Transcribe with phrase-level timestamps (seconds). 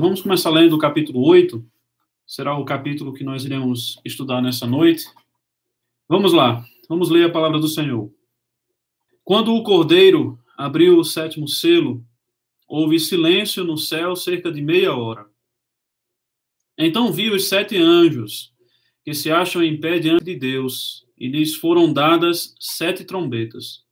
[0.00, 1.62] Vamos começar lendo o capítulo 8.
[2.26, 5.04] Será o capítulo que nós iremos estudar nessa noite.
[6.08, 8.10] Vamos lá, vamos ler a palavra do Senhor.
[9.22, 12.02] Quando o cordeiro abriu o sétimo selo,
[12.66, 15.26] houve silêncio no céu cerca de meia hora.
[16.78, 18.54] Então vi os sete anjos
[19.04, 23.84] que se acham em pé diante de Deus, e lhes foram dadas sete trombetas.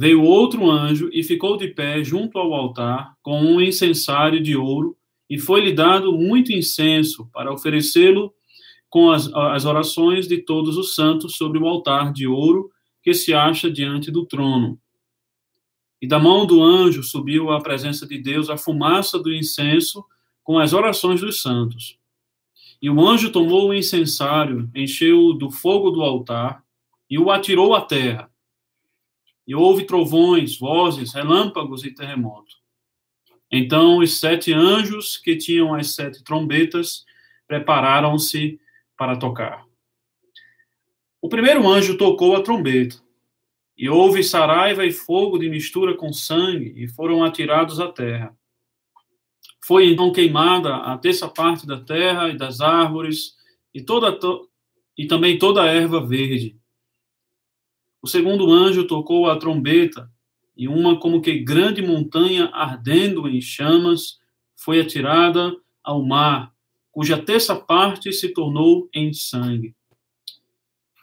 [0.00, 4.96] Veio outro anjo e ficou de pé junto ao altar com um incensário de ouro,
[5.28, 8.32] e foi-lhe dado muito incenso para oferecê-lo
[8.88, 12.70] com as, as orações de todos os santos sobre o altar de ouro
[13.02, 14.78] que se acha diante do trono.
[16.00, 20.04] E da mão do anjo subiu à presença de Deus a fumaça do incenso
[20.44, 21.98] com as orações dos santos.
[22.80, 26.62] E o anjo tomou o incensário, encheu do fogo do altar
[27.10, 28.30] e o atirou à terra
[29.48, 32.54] e houve trovões, vozes, relâmpagos e terremoto.
[33.50, 37.06] Então os sete anjos que tinham as sete trombetas
[37.46, 38.60] prepararam-se
[38.94, 39.64] para tocar.
[41.18, 42.96] O primeiro anjo tocou a trombeta,
[43.74, 48.36] e houve saraiva e fogo de mistura com sangue, e foram atirados à terra.
[49.64, 53.34] Foi então queimada a terça parte da terra e das árvores,
[53.72, 54.18] e, toda,
[54.96, 56.58] e também toda a erva verde.
[58.00, 60.10] O segundo anjo tocou a trombeta,
[60.56, 64.18] e uma como que grande montanha ardendo em chamas
[64.56, 66.52] foi atirada ao mar,
[66.90, 69.74] cuja terça parte se tornou em sangue.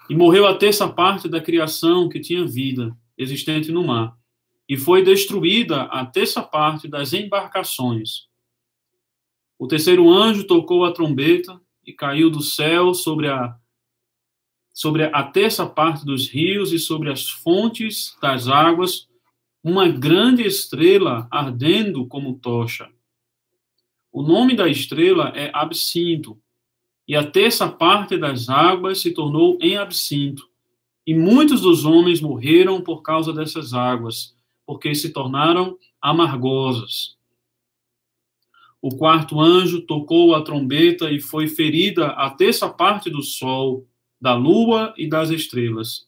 [0.10, 4.18] E morreu a terça parte da criação que tinha vida, existente no mar,
[4.68, 8.28] e foi destruída a terça parte das embarcações.
[9.58, 13.56] O terceiro anjo tocou a trombeta e caiu do céu sobre a
[14.76, 19.08] sobre a terça parte dos rios e sobre as fontes das águas,
[19.64, 22.90] uma grande estrela ardendo como tocha.
[24.12, 26.38] O nome da estrela é Absinto,
[27.08, 30.50] e a terça parte das águas se tornou em absinto.
[31.08, 34.36] E muitos dos homens morreram por causa dessas águas,
[34.66, 37.16] porque se tornaram amargosas.
[38.82, 43.88] O quarto anjo tocou a trombeta e foi ferida a terça parte do sol,
[44.26, 46.08] da lua e das estrelas,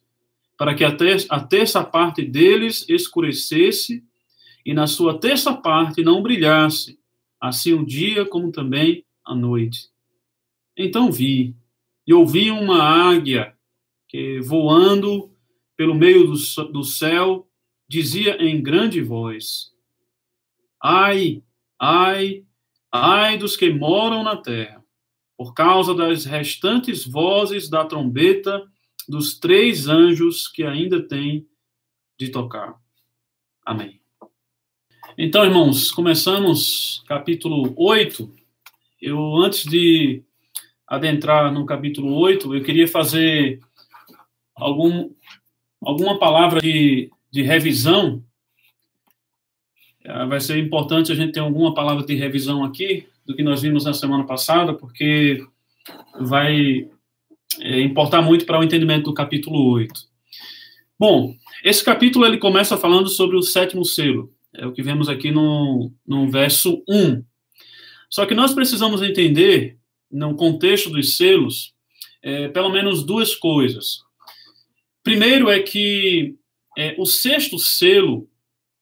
[0.56, 4.02] para que a, ter a terça parte deles escurecesse
[4.66, 6.98] e na sua terça parte não brilhasse,
[7.40, 9.88] assim o dia como também a noite.
[10.76, 11.54] Então vi,
[12.04, 13.54] e ouvi uma águia
[14.08, 15.30] que, voando
[15.76, 17.48] pelo meio do céu,
[17.86, 19.70] dizia em grande voz:
[20.82, 21.40] Ai,
[21.78, 22.42] ai,
[22.90, 24.77] ai dos que moram na terra
[25.38, 28.68] por causa das restantes vozes da trombeta
[29.08, 31.46] dos três anjos que ainda têm
[32.18, 32.74] de tocar.
[33.64, 34.00] Amém.
[35.16, 38.34] Então, irmãos, começamos capítulo 8.
[39.00, 40.24] Eu, antes de
[40.84, 43.60] adentrar no capítulo 8, eu queria fazer
[44.56, 45.08] algum,
[45.80, 48.24] alguma palavra de, de revisão.
[50.04, 53.60] Ah, vai ser importante a gente ter alguma palavra de revisão aqui, do que nós
[53.60, 55.44] vimos na semana passada, porque
[56.18, 56.88] vai
[57.60, 59.92] é, importar muito para o entendimento do capítulo 8.
[60.98, 65.30] Bom, esse capítulo ele começa falando sobre o sétimo selo, é o que vemos aqui
[65.30, 67.22] no, no verso 1.
[68.08, 69.76] Só que nós precisamos entender,
[70.10, 71.74] no contexto dos selos,
[72.22, 73.98] é, pelo menos duas coisas.
[75.02, 76.34] Primeiro é que
[76.78, 78.26] é, o sexto selo,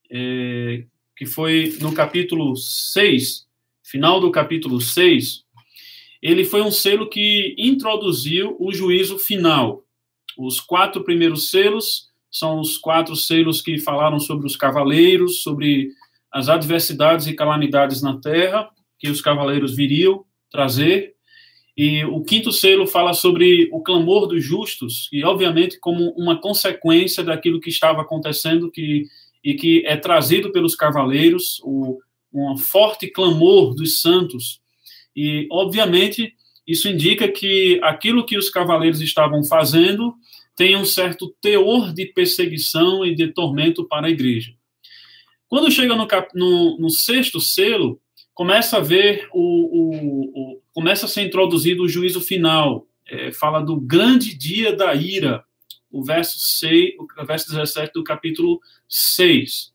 [0.09, 0.85] é,
[1.17, 3.46] que foi no capítulo 6,
[3.97, 5.43] final do capítulo 6,
[6.21, 9.85] ele foi um selo que introduziu o juízo final.
[10.37, 15.89] Os quatro primeiros selos são os quatro selos que falaram sobre os cavaleiros, sobre
[16.31, 18.69] as adversidades e calamidades na terra
[18.99, 21.15] que os cavaleiros viriam trazer.
[21.75, 27.25] E o quinto selo fala sobre o clamor dos justos, e obviamente como uma consequência
[27.25, 29.07] daquilo que estava acontecendo que,
[29.43, 31.99] e que é trazido pelos cavaleiros, o,
[32.37, 34.61] um forte clamor dos santos.
[35.15, 36.35] E, obviamente,
[36.67, 40.15] isso indica que aquilo que os cavaleiros estavam fazendo
[40.57, 44.53] tem um certo teor de perseguição e de tormento para a igreja.
[45.49, 48.01] Quando chega no, cap, no, no sexto selo,
[48.35, 52.87] começa a ver o, o, o, começa a ser introduzido o juízo final.
[53.07, 55.45] É, fala do grande dia da ira,
[55.91, 59.73] o verso 6, o verso 17 do capítulo 6.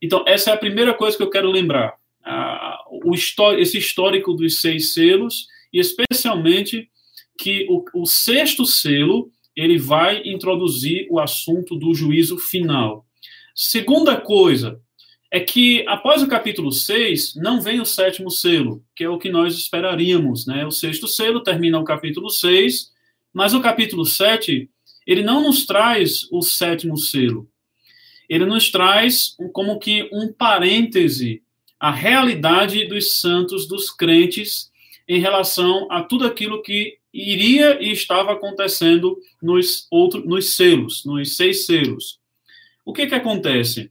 [0.00, 1.94] Então, essa é a primeira coisa que eu quero lembrar.
[2.24, 6.88] Ah, o esse histórico dos seis selos, e especialmente
[7.38, 13.04] que o, o sexto selo ele vai introduzir o assunto do juízo final.
[13.54, 14.80] Segunda coisa,
[15.30, 19.30] é que após o capítulo 6, não vem o sétimo selo, que é o que
[19.30, 20.64] nós esperaríamos, né?
[20.64, 22.90] O sexto selo termina o capítulo 6,
[23.32, 24.70] mas o capítulo 7,
[25.06, 27.48] ele não nos traz o sétimo selo.
[28.28, 31.42] Ele nos traz como que um parêntese
[31.80, 34.70] a realidade dos santos, dos crentes,
[35.06, 41.36] em relação a tudo aquilo que iria e estava acontecendo nos, outro, nos selos, nos
[41.36, 42.18] seis selos.
[42.84, 43.90] O que que acontece?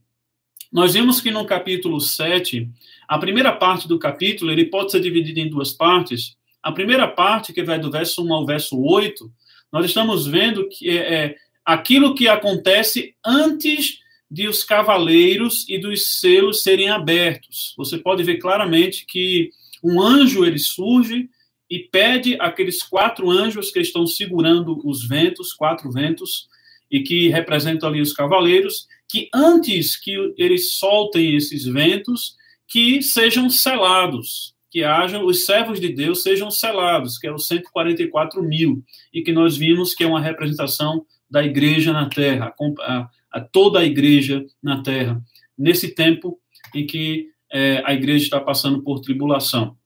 [0.72, 2.68] Nós vimos que no capítulo 7,
[3.08, 6.36] a primeira parte do capítulo, ele pode ser dividido em duas partes.
[6.62, 9.32] A primeira parte, que vai do verso 1 ao verso 8,
[9.72, 13.98] nós estamos vendo que é, é aquilo que acontece antes
[14.30, 17.74] de os cavaleiros e dos selos serem abertos.
[17.76, 19.50] Você pode ver claramente que
[19.82, 21.28] um anjo ele surge
[21.70, 26.48] e pede aqueles quatro anjos que estão segurando os ventos, quatro ventos,
[26.90, 32.34] e que representam ali os cavaleiros, que antes que eles soltem esses ventos,
[32.66, 38.42] que sejam selados, que hajam, os servos de Deus sejam selados, que é os 144
[38.42, 38.82] mil,
[39.12, 43.80] e que nós vimos que é uma representação da igreja na terra, a, a toda
[43.80, 45.22] a igreja na terra,
[45.56, 46.38] nesse tempo
[46.74, 49.76] em que é, a igreja está passando por tribulação.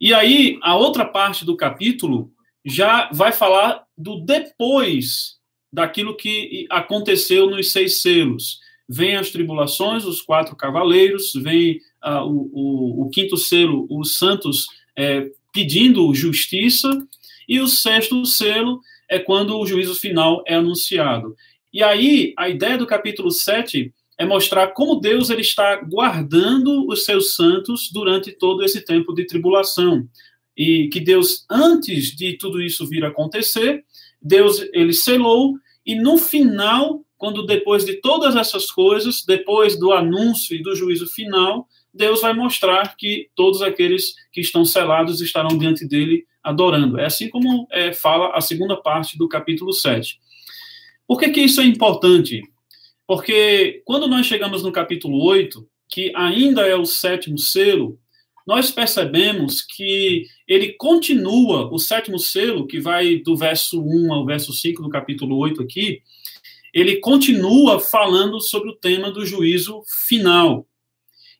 [0.00, 2.30] E aí, a outra parte do capítulo
[2.64, 5.36] já vai falar do depois
[5.72, 8.60] daquilo que aconteceu nos seis selos.
[8.88, 14.66] Vem as tribulações, os quatro cavaleiros, vem uh, o, o, o, quinto selo, os santos
[14.96, 17.06] é, pedindo justiça,
[17.48, 21.34] e o sexto selo é quando o juízo final é anunciado.
[21.76, 27.04] E aí, a ideia do capítulo 7 é mostrar como Deus ele está guardando os
[27.04, 30.08] seus santos durante todo esse tempo de tribulação.
[30.56, 33.84] E que Deus, antes de tudo isso vir a acontecer,
[34.22, 35.52] Deus ele selou,
[35.84, 41.06] e no final, quando depois de todas essas coisas, depois do anúncio e do juízo
[41.06, 46.98] final, Deus vai mostrar que todos aqueles que estão selados estarão diante dele adorando.
[46.98, 50.18] É assim como é, fala a segunda parte do capítulo 7.
[51.06, 52.42] Por que, que isso é importante?
[53.06, 57.98] Porque quando nós chegamos no capítulo 8, que ainda é o sétimo selo,
[58.46, 64.52] nós percebemos que ele continua, o sétimo selo, que vai do verso 1 ao verso
[64.52, 66.00] 5 do capítulo 8 aqui,
[66.72, 70.66] ele continua falando sobre o tema do juízo final.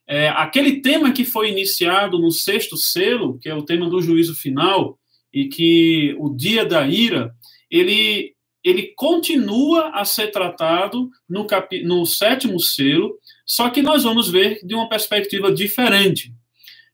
[0.06, 4.34] É, aquele tema que foi iniciado no sexto selo, que é o tema do juízo
[4.34, 4.98] final,
[5.32, 7.34] e que o dia da ira,
[7.70, 8.35] ele
[8.66, 13.16] ele continua a ser tratado no, capi, no sétimo selo,
[13.46, 16.32] só que nós vamos ver de uma perspectiva diferente.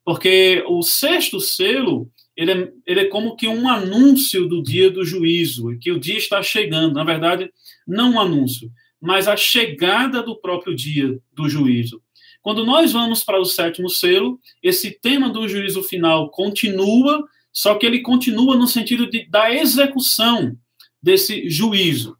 [0.04, 5.02] Porque o sexto selo, ele é, ele é como que um anúncio do dia do
[5.02, 6.92] juízo, que o dia está chegando.
[6.92, 7.50] Na verdade,
[7.88, 8.70] não um anúncio,
[9.00, 12.02] mas a chegada do próprio dia do juízo.
[12.42, 17.86] Quando nós vamos para o sétimo selo, esse tema do juízo final continua, só que
[17.86, 20.54] ele continua no sentido de, da execução
[21.02, 22.16] desse juízo.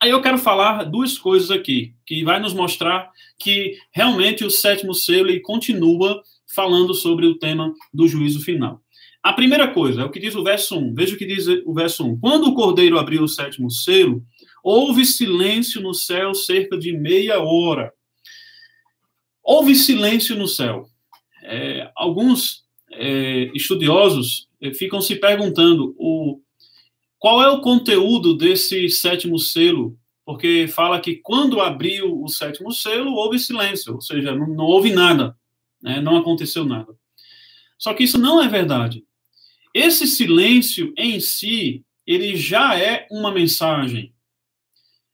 [0.00, 4.94] Aí eu quero falar duas coisas aqui, que vai nos mostrar que realmente o sétimo
[4.94, 6.22] selo continua
[6.54, 8.80] falando sobre o tema do juízo final.
[9.22, 10.94] A primeira coisa é o que diz o verso 1.
[10.94, 12.20] Veja o que diz o verso 1.
[12.20, 14.22] Quando o cordeiro abriu o sétimo selo,
[14.62, 17.92] houve silêncio no céu cerca de meia hora.
[19.42, 20.86] Houve silêncio no céu.
[21.42, 26.40] É, alguns é, estudiosos é, ficam se perguntando: o,
[27.18, 29.98] qual é o conteúdo desse sétimo selo?
[30.24, 34.92] Porque fala que quando abriu o sétimo selo, houve silêncio, ou seja, não, não houve
[34.92, 35.36] nada,
[35.82, 36.00] né?
[36.00, 36.94] não aconteceu nada.
[37.78, 39.04] Só que isso não é verdade.
[39.74, 44.12] Esse silêncio em si, ele já é uma mensagem.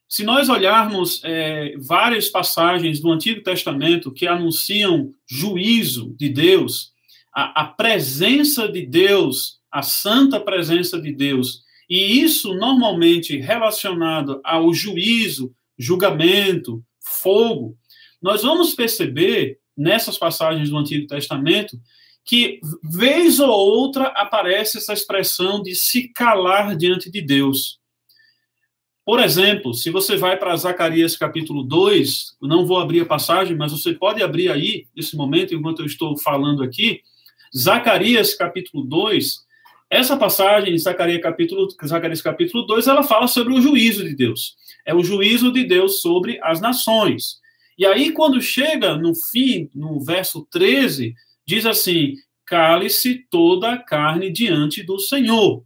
[0.08, 6.92] Se nós olharmos é, várias passagens do Antigo Testamento que anunciam juízo de Deus,
[7.34, 14.72] a, a presença de Deus, a santa presença de Deus, e isso normalmente relacionado ao
[14.72, 17.76] juízo, julgamento, fogo,
[18.20, 21.78] nós vamos perceber nessas passagens do Antigo Testamento
[22.24, 27.78] que vez ou outra aparece essa expressão de se calar diante de Deus.
[29.04, 33.70] Por exemplo, se você vai para Zacarias capítulo 2, não vou abrir a passagem, mas
[33.70, 37.02] você pode abrir aí, nesse momento, enquanto eu estou falando aqui,
[37.54, 39.44] Zacarias capítulo 2,
[39.90, 44.56] essa passagem, Zacarias capítulo, Zacarias capítulo 2, ela fala sobre o juízo de Deus.
[44.84, 47.38] É o juízo de Deus sobre as nações.
[47.78, 51.14] E aí, quando chega no fim, no verso 13,
[51.46, 52.14] diz assim:
[52.46, 55.64] cale-se toda a carne diante do Senhor.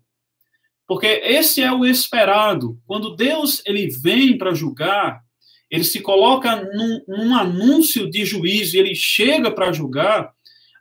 [0.86, 2.80] Porque esse é o esperado.
[2.86, 5.22] Quando Deus ele vem para julgar,
[5.70, 10.32] ele se coloca num, num anúncio de juízo, ele chega para julgar,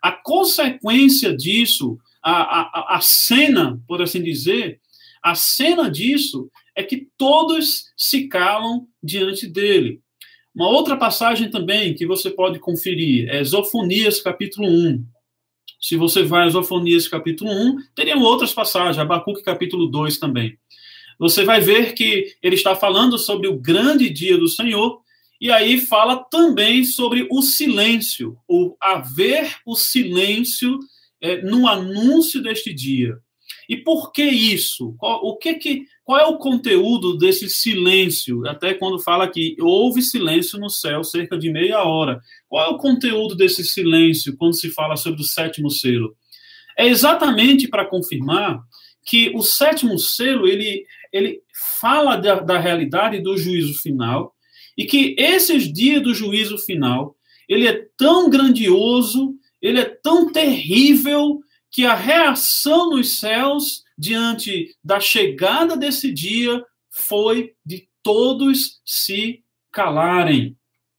[0.02, 1.98] a consequência disso,
[2.30, 2.62] a,
[2.94, 4.82] a, a cena, por assim dizer,
[5.24, 10.02] a cena disso é que todos se calam diante dele.
[10.54, 15.06] Uma outra passagem também que você pode conferir é Zofonias capítulo 1.
[15.80, 20.58] Se você vai a Zofonias capítulo 1, teriam outras passagens, Abacuque capítulo 2 também.
[21.20, 25.02] Você vai ver que ele está falando sobre o grande dia do Senhor,
[25.40, 30.78] e aí fala também sobre o silêncio, o haver o silêncio
[31.22, 33.18] é, no anúncio deste dia.
[33.70, 34.96] E por que isso?
[34.98, 38.48] Qual, o que que, qual é o conteúdo desse silêncio?
[38.48, 42.20] Até quando fala que houve silêncio no céu cerca de meia hora.
[42.48, 46.16] Qual é o conteúdo desse silêncio quando se fala sobre o sétimo selo?
[46.78, 48.62] É exatamente para confirmar
[49.06, 51.42] que o sétimo selo ele, ele
[51.80, 54.34] fala da, da realidade do juízo final
[54.78, 57.16] e que esses dias do juízo final
[57.50, 61.40] ele é tão grandioso, ele é tão terrível
[61.72, 70.56] que a reação nos céus diante da chegada desse dia foi de todos se calarem.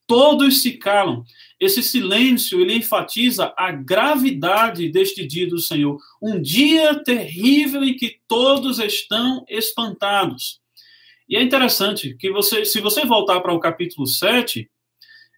[0.07, 1.23] Todos se calam.
[1.61, 5.99] Esse silêncio, ele enfatiza a gravidade deste dia do Senhor.
[6.23, 10.61] Um dia terrível em que todos estão espantados.
[11.29, 14.71] E é interessante que você, se você voltar para o capítulo 7,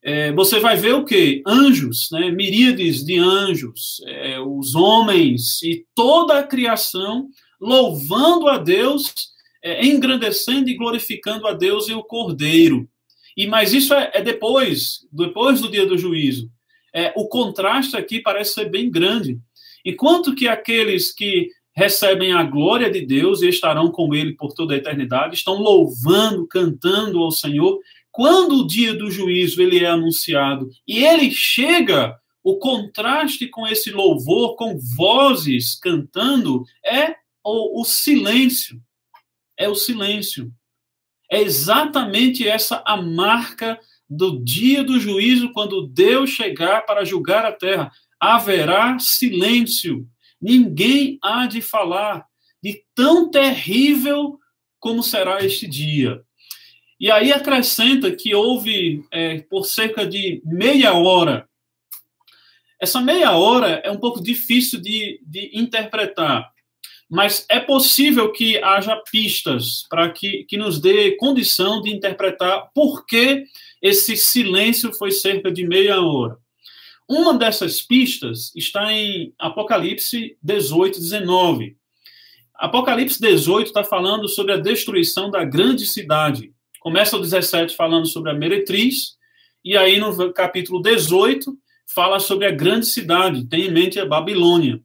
[0.02, 1.42] é, você vai ver o que?
[1.46, 2.30] Anjos, né?
[2.30, 7.28] miríades de anjos, é, os homens e toda a criação
[7.60, 9.12] louvando a Deus,
[9.62, 12.88] é, engrandecendo e glorificando a Deus e o Cordeiro.
[13.36, 16.50] E mas isso é, é depois, depois do dia do juízo.
[16.94, 19.38] É, o contraste aqui parece ser bem grande.
[19.84, 24.74] Enquanto que aqueles que recebem a glória de Deus e estarão com Ele por toda
[24.74, 27.78] a eternidade, estão louvando, cantando ao Senhor,
[28.12, 33.90] quando o dia do juízo ele é anunciado e ele chega, o contraste com esse
[33.90, 37.14] louvor, com vozes cantando, é
[37.44, 38.80] o, o silêncio.
[39.56, 40.50] É o silêncio.
[41.30, 47.52] É exatamente essa a marca do dia do juízo, quando Deus chegar para julgar a
[47.52, 47.92] terra.
[48.18, 50.06] Haverá silêncio.
[50.40, 52.26] Ninguém há de falar
[52.62, 54.38] de tão terrível
[54.80, 56.22] como será este dia.
[57.00, 61.48] E aí acrescenta que houve, é, por cerca de meia hora,
[62.78, 66.50] essa meia hora é um pouco difícil de, de interpretar,
[67.10, 73.04] mas é possível que haja pistas para que, que nos dê condição de interpretar por
[73.06, 73.44] que
[73.82, 76.36] esse silêncio foi cerca de meia hora.
[77.08, 81.76] Uma dessas pistas está em Apocalipse 18, 19.
[82.54, 86.52] Apocalipse 18 está falando sobre a destruição da grande cidade.
[86.80, 89.18] Começa o 17 falando sobre a meretriz,
[89.62, 91.54] e aí no capítulo 18
[91.94, 94.80] fala sobre a grande cidade, tem em mente a Babilônia.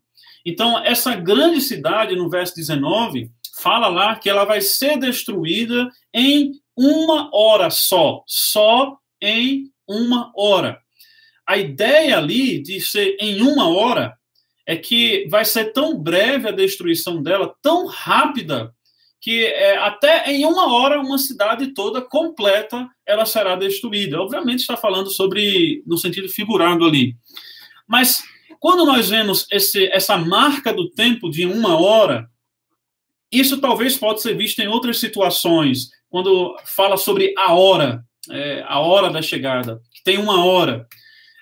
[0.45, 6.51] Então, essa grande cidade, no verso 19, fala lá que ela vai ser destruída em
[6.75, 10.79] uma hora só, só em uma hora.
[11.47, 14.17] A ideia ali de ser em uma hora
[14.67, 18.73] é que vai ser tão breve a destruição dela, tão rápida,
[19.25, 24.21] que é, até em uma hora uma cidade toda completa ela será destruída.
[24.21, 27.17] Obviamente está falando sobre no sentido figurado ali,
[27.87, 28.23] mas
[28.59, 32.29] quando nós vemos esse, essa marca do tempo de uma hora,
[33.31, 38.79] isso talvez pode ser visto em outras situações, quando fala sobre a hora, é, a
[38.79, 40.87] hora da chegada, que tem uma hora.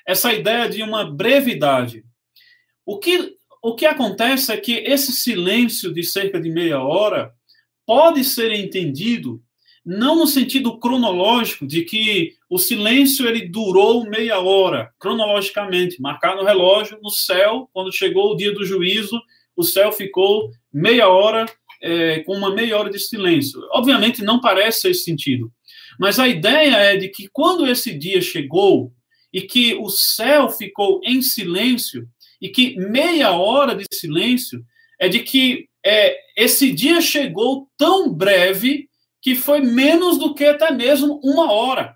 [0.07, 2.05] Essa ideia de uma brevidade.
[2.85, 7.33] O que, o que acontece é que esse silêncio de cerca de meia hora
[7.85, 9.41] pode ser entendido
[9.85, 16.47] não no sentido cronológico de que o silêncio ele durou meia hora, cronologicamente, marcado no
[16.47, 19.21] relógio, no céu, quando chegou o dia do juízo,
[19.55, 21.45] o céu ficou meia hora,
[21.81, 23.59] é, com uma meia hora de silêncio.
[23.71, 25.51] Obviamente não parece esse sentido,
[25.99, 28.93] mas a ideia é de que quando esse dia chegou
[29.33, 32.07] e que o céu ficou em silêncio,
[32.39, 34.63] e que meia hora de silêncio
[34.99, 38.87] é de que é, esse dia chegou tão breve
[39.21, 41.95] que foi menos do que até mesmo uma hora.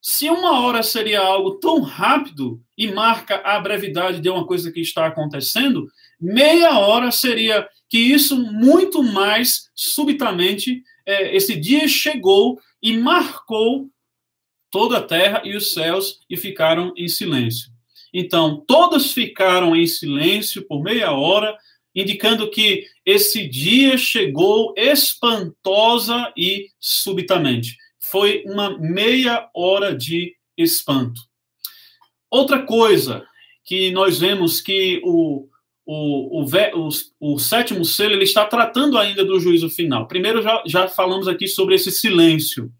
[0.00, 4.80] Se uma hora seria algo tão rápido e marca a brevidade de uma coisa que
[4.80, 5.86] está acontecendo,
[6.20, 13.88] meia hora seria que isso muito mais subitamente é, esse dia chegou e marcou
[14.70, 17.70] toda a terra e os céus e ficaram em silêncio.
[18.12, 21.56] Então, todos ficaram em silêncio por meia hora
[22.00, 27.76] indicando que esse dia chegou espantosa e subitamente.
[28.10, 31.20] foi uma meia hora de espanto.
[32.30, 33.26] Outra coisa
[33.64, 35.46] que nós vemos que o,
[35.84, 36.88] o, o, o,
[37.34, 40.08] o, sétimo selo ele está tratando ainda do juízo final.
[40.08, 42.72] Primeiro, já, já falamos aqui sobre esse silêncio,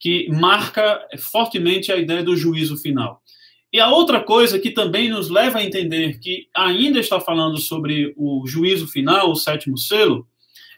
[0.00, 3.21] que marca fortemente a ideia do juízo final.
[3.72, 8.12] E a outra coisa que também nos leva a entender que ainda está falando sobre
[8.16, 10.28] o juízo final, o sétimo selo,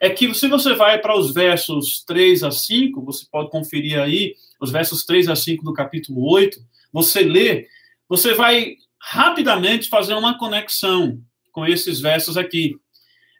[0.00, 4.34] é que se você vai para os versos 3 a 5, você pode conferir aí
[4.60, 6.58] os versos 3 a 5 do capítulo 8,
[6.92, 7.66] você lê,
[8.08, 11.20] você vai rapidamente fazer uma conexão
[11.50, 12.76] com esses versos aqui.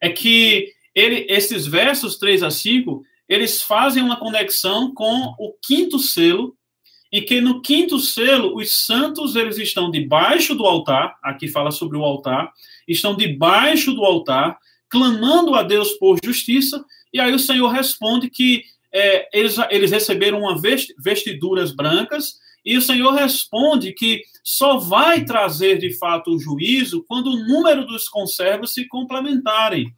[0.03, 5.99] É que ele, esses versos 3 a 5, eles fazem uma conexão com o quinto
[5.99, 6.57] selo,
[7.15, 11.97] e que no quinto selo, os santos eles estão debaixo do altar, aqui fala sobre
[11.97, 12.53] o altar,
[12.89, 18.65] estão debaixo do altar, clamando a Deus por justiça, e aí o Senhor responde que
[18.93, 20.61] é, eles, eles receberam uma
[20.99, 27.29] vestiduras brancas, e o Senhor responde que só vai trazer de fato o juízo quando
[27.29, 29.95] o número dos conservos se complementarem.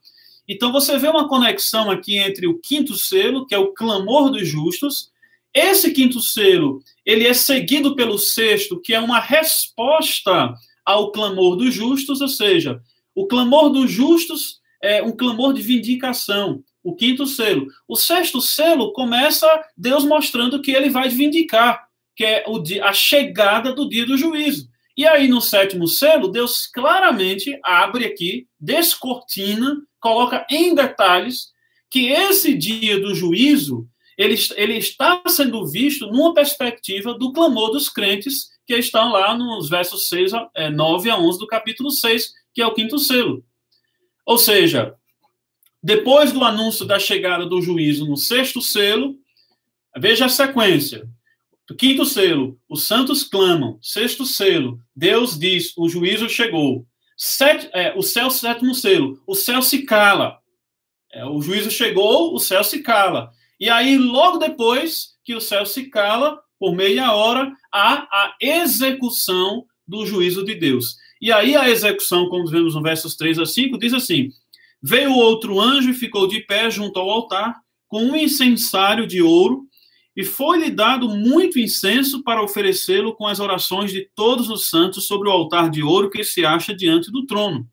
[0.46, 4.46] Então você vê uma conexão aqui entre o quinto selo, que é o clamor dos
[4.46, 5.15] justos.
[5.56, 10.52] Esse quinto selo, ele é seguido pelo sexto, que é uma resposta
[10.84, 12.78] ao clamor dos justos, ou seja,
[13.14, 16.62] o clamor dos justos é um clamor de vindicação.
[16.84, 17.66] O quinto selo.
[17.88, 21.86] O sexto selo começa Deus mostrando que ele vai vindicar
[22.16, 24.68] que é o dia, a chegada do dia do juízo.
[24.96, 31.48] E aí, no sétimo selo, Deus claramente abre aqui, descortina, coloca em detalhes
[31.90, 33.86] que esse dia do juízo
[34.16, 39.68] ele, ele está sendo visto numa perspectiva do clamor dos crentes que estão lá nos
[39.68, 43.44] versos 6 a, é, 9 a 11 do capítulo 6, que é o quinto selo.
[44.24, 44.94] Ou seja,
[45.82, 49.14] depois do anúncio da chegada do juízo no sexto selo,
[49.96, 51.08] veja a sequência.
[51.78, 53.78] Quinto selo, os santos clamam.
[53.82, 56.86] Sexto selo, Deus diz, o juízo chegou.
[57.16, 60.38] Sete, é, o céu, sétimo selo, o céu se cala.
[61.12, 63.30] É, o juízo chegou, o céu se cala.
[63.58, 69.64] E aí, logo depois que o céu se cala, por meia hora, há a execução
[69.86, 70.96] do juízo de Deus.
[71.20, 74.30] E aí, a execução, como vemos no versos 3 a 5, diz assim:
[74.82, 77.56] Veio outro anjo e ficou de pé junto ao altar,
[77.88, 79.66] com um incensário de ouro
[80.16, 85.28] e foi-lhe dado muito incenso para oferecê-lo com as orações de todos os santos sobre
[85.28, 87.68] o altar de ouro que se acha diante do trono.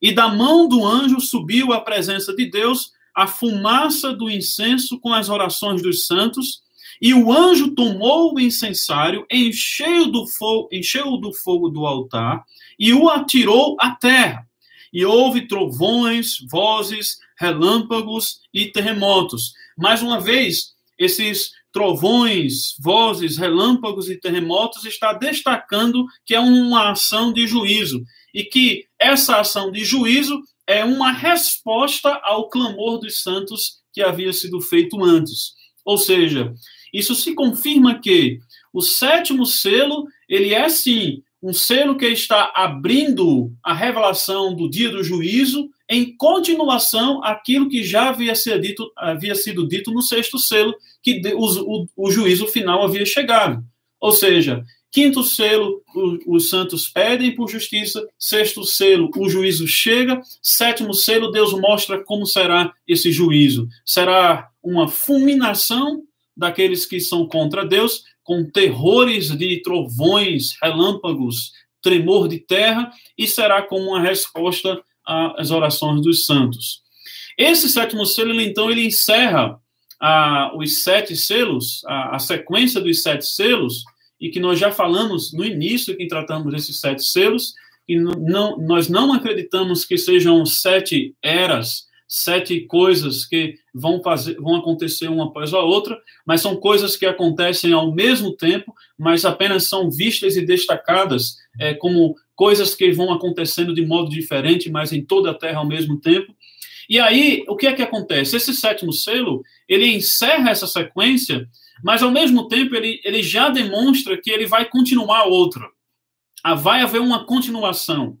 [0.00, 5.12] E da mão do anjo subiu à presença de Deus a fumaça do incenso com
[5.12, 6.62] as orações dos santos,
[7.00, 12.44] e o anjo tomou o incensário, encheu do fogo, encheu do fogo do altar
[12.78, 14.46] e o atirou à terra.
[14.92, 19.52] E houve trovões, vozes, relâmpagos e terremotos.
[19.76, 27.32] Mais uma vez, esses trovões, vozes, relâmpagos e terremotos está destacando que é uma ação
[27.32, 28.02] de juízo
[28.34, 34.34] e que essa ação de juízo é uma resposta ao clamor dos santos que havia
[34.34, 35.54] sido feito antes.
[35.82, 36.52] Ou seja,
[36.92, 38.38] isso se confirma que
[38.70, 44.90] o sétimo selo, ele é sim um selo que está abrindo a revelação do dia
[44.90, 50.38] do juízo em continuação aquilo que já havia sido dito, havia sido dito no sexto
[50.38, 53.64] selo, que o, o, o juízo final havia chegado.
[53.98, 55.82] Ou seja, quinto selo,
[56.26, 62.26] os santos pedem por justiça, sexto selo, o juízo chega, sétimo selo, Deus mostra como
[62.26, 63.68] será esse juízo.
[63.84, 66.02] Será uma fulminação
[66.36, 73.62] daqueles que são contra Deus, com terrores de trovões, relâmpagos, tremor de terra, e será
[73.62, 74.82] como uma resposta
[75.38, 76.82] as orações dos santos.
[77.36, 79.58] Esse sétimo selo, então, ele encerra
[80.00, 83.84] a, os sete selos, a, a, sequência dos sete selos,
[84.20, 87.54] e que nós já falamos no início que tratamos desses sete selos,
[87.88, 94.56] e não, nós não acreditamos que sejam sete eras, sete coisas que vão, fazer, vão
[94.56, 99.64] acontecer uma após a outra, mas são coisas que acontecem ao mesmo tempo, mas apenas
[99.64, 105.04] são vistas e destacadas é, como coisas que vão acontecendo de modo diferente, mas em
[105.04, 106.34] toda a Terra ao mesmo tempo.
[106.88, 108.36] E aí, o que é que acontece?
[108.36, 111.46] Esse sétimo selo, ele encerra essa sequência,
[111.82, 115.68] mas ao mesmo tempo ele, ele já demonstra que ele vai continuar outra.
[116.42, 118.18] Ah, vai haver uma continuação.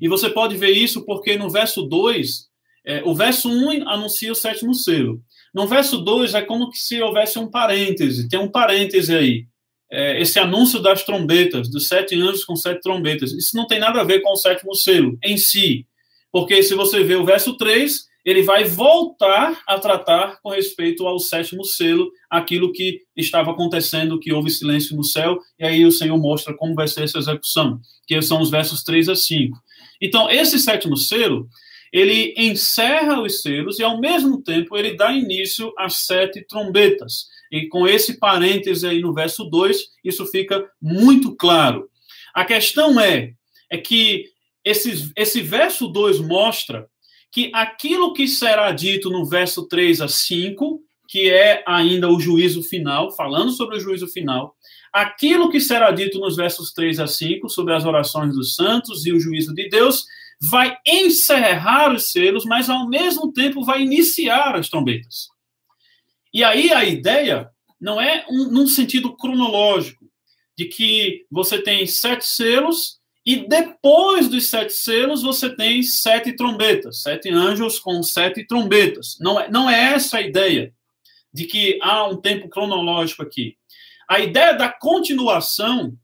[0.00, 2.48] E você pode ver isso porque no verso 2,
[2.84, 5.22] é, o verso 1 anuncia o sétimo selo.
[5.54, 9.46] No verso 2 é como se houvesse um parêntese, tem um parêntese aí.
[9.90, 13.32] É, esse anúncio das trombetas, dos sete anjos com sete trombetas.
[13.32, 15.86] Isso não tem nada a ver com o sétimo selo em si.
[16.32, 21.18] Porque se você vê o verso 3, ele vai voltar a tratar com respeito ao
[21.18, 26.16] sétimo selo, aquilo que estava acontecendo, que houve silêncio no céu, e aí o Senhor
[26.18, 29.58] mostra como vai ser essa execução, que são os versos 3 a 5.
[30.00, 31.48] Então, esse sétimo selo,
[31.92, 37.26] ele encerra os selos e, ao mesmo tempo, ele dá início às sete trombetas.
[37.52, 41.88] E com esse parêntese aí no verso 2, isso fica muito claro.
[42.34, 43.32] A questão é,
[43.70, 44.24] é que
[44.64, 46.88] esse, esse verso 2 mostra
[47.34, 52.62] que aquilo que será dito no verso 3 a 5, que é ainda o juízo
[52.62, 54.54] final, falando sobre o juízo final,
[54.92, 59.12] aquilo que será dito nos versos 3 a 5, sobre as orações dos santos e
[59.12, 60.04] o juízo de Deus,
[60.40, 65.26] vai encerrar os selos, mas ao mesmo tempo vai iniciar as trombetas.
[66.32, 70.04] E aí a ideia não é um, num sentido cronológico,
[70.56, 77.00] de que você tem sete selos e depois dos sete selos, você tem sete trombetas,
[77.00, 79.16] sete anjos com sete trombetas.
[79.18, 80.74] Não é, não é essa a ideia
[81.32, 83.56] de que há um tempo cronológico aqui.
[84.08, 85.96] A ideia da continuação,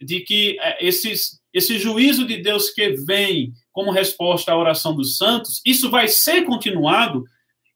[0.00, 5.18] de que é, esses, esse juízo de Deus que vem como resposta à oração dos
[5.18, 7.24] santos, isso vai ser continuado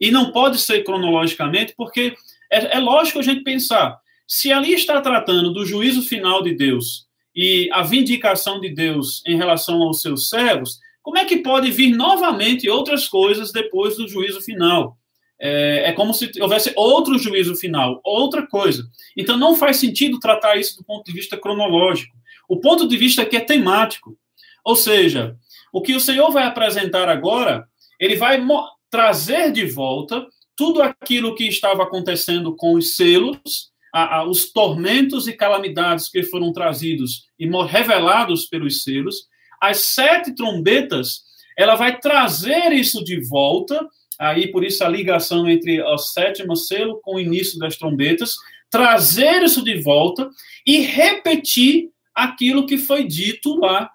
[0.01, 2.15] e não pode ser cronologicamente, porque
[2.51, 7.06] é, é lógico a gente pensar, se ali está tratando do juízo final de Deus
[7.37, 11.95] e a vindicação de Deus em relação aos seus servos, como é que pode vir
[11.95, 14.97] novamente outras coisas depois do juízo final?
[15.39, 18.83] É, é, como se houvesse outro juízo final, outra coisa.
[19.15, 22.17] Então não faz sentido tratar isso do ponto de vista cronológico.
[22.49, 24.17] O ponto de vista aqui é temático.
[24.65, 25.37] Ou seja,
[25.71, 27.69] o que o Senhor vai apresentar agora,
[28.01, 28.43] ele vai
[28.91, 35.27] trazer de volta tudo aquilo que estava acontecendo com os selos a, a, os tormentos
[35.27, 39.27] e calamidades que foram trazidos e revelados pelos selos,
[39.59, 41.23] as sete trombetas,
[41.57, 47.01] ela vai trazer isso de volta, aí por isso a ligação entre o sétimo selo
[47.03, 48.35] com o início das trombetas,
[48.71, 50.29] trazer isso de volta
[50.67, 53.91] e repetir aquilo que foi dito lá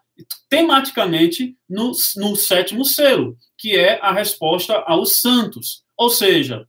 [0.49, 5.83] tematicamente no, no sétimo selo, que é a resposta aos santos.
[5.95, 6.65] Ou seja,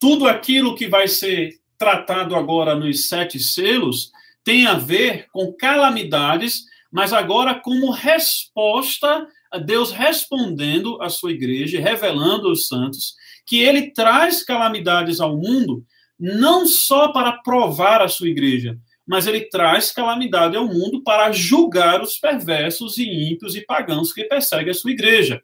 [0.00, 4.12] tudo aquilo que vai ser tratado agora nos sete selos
[4.44, 11.80] tem a ver com calamidades, mas agora como resposta a Deus respondendo à sua igreja,
[11.80, 15.84] revelando aos santos que ele traz calamidades ao mundo
[16.16, 22.00] não só para provar a sua igreja, mas ele traz calamidade ao mundo para julgar
[22.00, 25.42] os perversos e ímpios e pagãos que perseguem a sua igreja.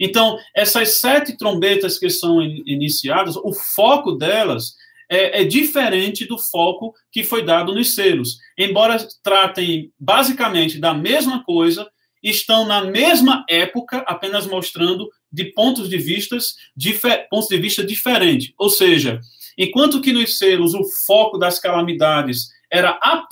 [0.00, 4.82] Então, essas sete trombetas que são iniciadas, o foco delas
[5.14, 8.38] é, é, diferente do foco que foi dado nos selos.
[8.58, 11.88] Embora tratem basicamente da mesma coisa,
[12.22, 16.54] estão na mesma época, apenas mostrando de pontos de vistas
[17.30, 18.52] pontos de vista diferentes.
[18.58, 19.20] Ou seja,
[19.56, 23.26] enquanto que nos selos o foco das calamidades era a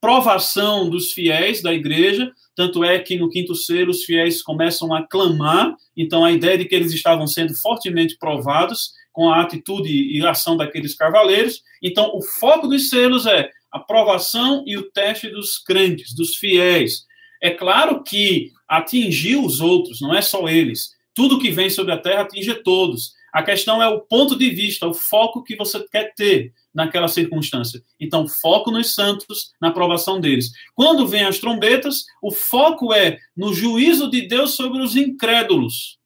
[0.00, 5.06] provação dos fiéis da igreja, tanto é que no quinto selo os fiéis começam a
[5.06, 10.26] clamar, então a ideia de que eles estavam sendo fortemente provados, com a atitude e
[10.26, 11.62] ação daqueles cavaleiros.
[11.80, 17.06] Então, o foco dos selos é a provação e o teste dos crentes, dos fiéis.
[17.40, 20.90] É claro que atingiu os outros, não é só eles.
[21.14, 23.12] Tudo que vem sobre a terra atinge todos.
[23.32, 27.80] A questão é o ponto de vista, o foco que você quer ter naquela circunstância.
[28.00, 30.50] Então, foco nos santos, na aprovação deles.
[30.74, 35.98] Quando vem as trombetas, o foco é no juízo de Deus sobre os incrédulos.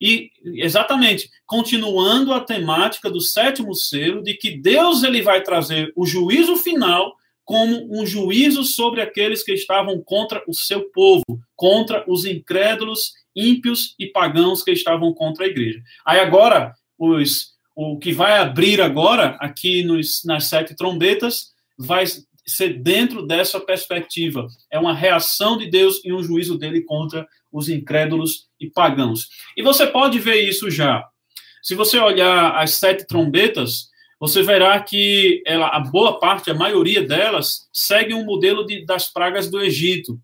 [0.00, 6.04] E exatamente, continuando a temática do sétimo selo, de que Deus ele vai trazer o
[6.04, 11.22] juízo final como um juízo sobre aqueles que estavam contra o seu povo,
[11.54, 15.82] contra os incrédulos, ímpios e pagãos que estavam contra a igreja.
[16.06, 22.04] Aí agora, os, o que vai abrir agora, aqui nos, nas sete trombetas, vai
[22.46, 24.46] ser dentro dessa perspectiva.
[24.70, 29.28] É uma reação de Deus e um juízo dele contra os incrédulos e pagãos.
[29.56, 31.04] E você pode ver isso já.
[31.62, 33.88] Se você olhar as sete trombetas,
[34.20, 39.12] você verá que ela, a boa parte, a maioria delas, segue um modelo de, das
[39.12, 40.18] pragas do Egito.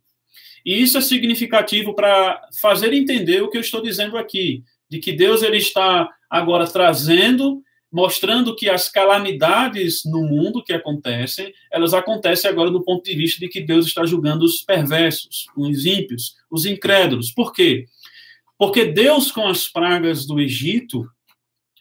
[0.65, 5.13] E isso é significativo para fazer entender o que eu estou dizendo aqui, de que
[5.13, 12.49] Deus ele está agora trazendo mostrando que as calamidades no mundo que acontecem, elas acontecem
[12.49, 16.67] agora do ponto de vista de que Deus está julgando os perversos, os ímpios, os
[16.67, 17.33] incrédulos.
[17.33, 17.87] Por quê?
[18.57, 21.09] Porque Deus, com as pragas do Egito,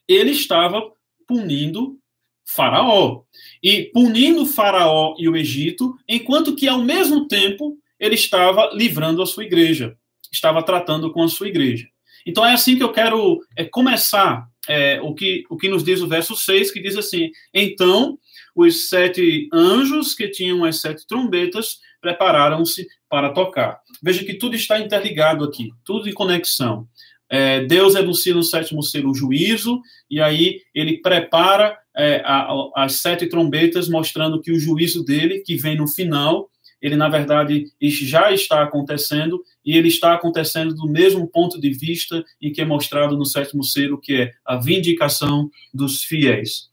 [0.08, 0.82] ele estava
[1.28, 2.00] punindo
[2.44, 3.22] Faraó.
[3.62, 9.26] E punindo Faraó e o Egito, enquanto que, ao mesmo tempo, ele estava livrando a
[9.26, 9.96] sua igreja,
[10.32, 11.88] estava tratando com a sua igreja.
[12.26, 16.00] Então é assim que eu quero é, começar é, o, que, o que nos diz
[16.00, 18.20] o verso 6, que diz assim: Então
[18.56, 23.80] os sete anjos que tinham as sete trombetas prepararam-se para tocar.
[24.02, 26.88] Veja que tudo está interligado aqui, tudo em conexão.
[27.32, 32.72] É, Deus anuncia no sétimo selo o juízo, e aí ele prepara é, a, a,
[32.84, 36.50] as sete trombetas, mostrando que o juízo dele, que vem no final,
[36.82, 42.24] ele na verdade já está acontecendo, e ele está acontecendo do mesmo ponto de vista
[42.42, 46.70] em que é mostrado no sétimo selo, que é a vindicação dos fiéis.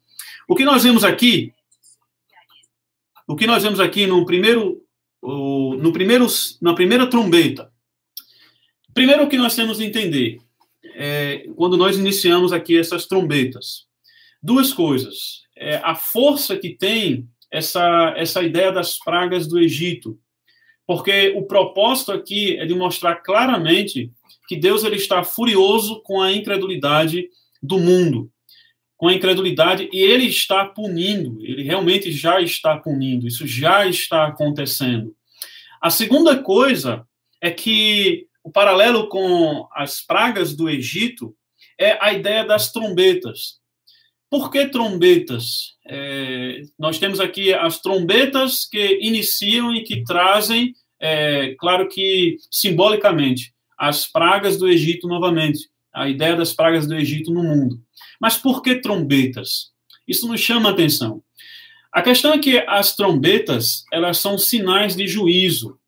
[0.48, 1.52] O que nós vemos aqui,
[3.26, 4.82] o que nós vemos aqui no primeiro,
[5.22, 6.26] no primeiro,
[6.62, 7.72] na primeira trombeta,
[8.94, 10.38] primeiro o que nós temos de entender,
[10.94, 13.84] é, quando nós iniciamos aqui essas trombetas.
[14.42, 15.42] Duas coisas.
[15.56, 20.18] É, a força que tem essa, essa ideia das pragas do Egito.
[20.87, 24.12] Porque o propósito aqui é de mostrar claramente
[24.48, 27.28] que Deus ele está furioso com a incredulidade
[27.62, 28.30] do mundo,
[28.96, 34.26] com a incredulidade, e ele está punindo, ele realmente já está punindo, isso já está
[34.26, 35.14] acontecendo.
[35.80, 37.06] A segunda coisa
[37.40, 41.37] é que o paralelo com as pragas do Egito
[41.78, 43.59] é a ideia das trombetas.
[44.30, 45.75] Por que trombetas?
[45.88, 53.53] É, nós temos aqui as trombetas que iniciam e que trazem, é, claro que simbolicamente,
[53.79, 57.81] as pragas do Egito novamente, a ideia das pragas do Egito no mundo.
[58.20, 59.70] Mas por que trombetas?
[60.07, 61.22] Isso nos chama a atenção.
[61.92, 65.79] A questão é que as trombetas, elas são sinais de juízo.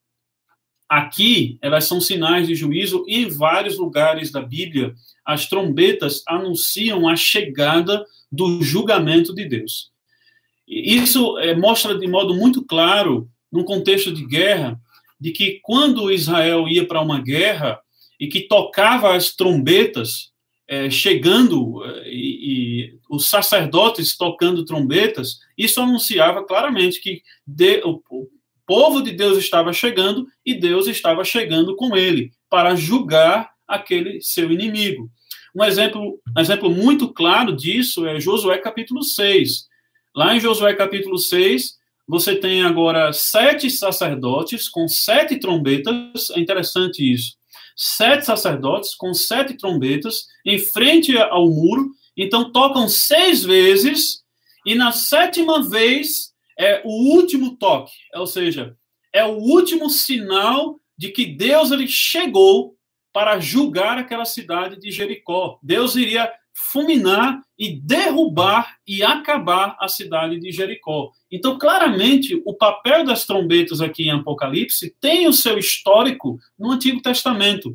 [0.89, 7.07] Aqui, elas são sinais de juízo e em vários lugares da Bíblia, as trombetas anunciam
[7.07, 9.91] a chegada do julgamento de Deus.
[10.67, 14.81] Isso é, mostra de modo muito claro, num contexto de guerra,
[15.21, 17.79] de que quando Israel ia para uma guerra
[18.19, 20.33] e que tocava as trombetas,
[20.67, 28.29] é, chegando é, e, e, os sacerdotes tocando trombetas, isso anunciava claramente que de, o
[28.69, 34.53] povo de Deus estava chegando e Deus estava chegando com ele para julgar aquele seu
[34.53, 35.11] inimigo.
[35.57, 39.67] Um exemplo, um exemplo muito claro disso é Josué capítulo 6.
[40.15, 46.31] Lá em Josué capítulo 6, você tem agora sete sacerdotes com sete trombetas.
[46.31, 47.37] É interessante isso.
[47.75, 51.91] Sete sacerdotes com sete trombetas em frente ao muro.
[52.15, 54.23] Então tocam seis vezes
[54.67, 58.77] e na sétima vez é o último toque, ou seja,
[59.13, 62.75] é o último sinal de que Deus ele chegou
[63.13, 65.59] para julgar aquela cidade de Jericó.
[65.63, 71.13] Deus iria fulminar e derrubar e acabar a cidade de Jericó.
[71.31, 77.01] Então, claramente, o papel das trombetas aqui em Apocalipse tem o seu histórico no Antigo
[77.01, 77.73] Testamento,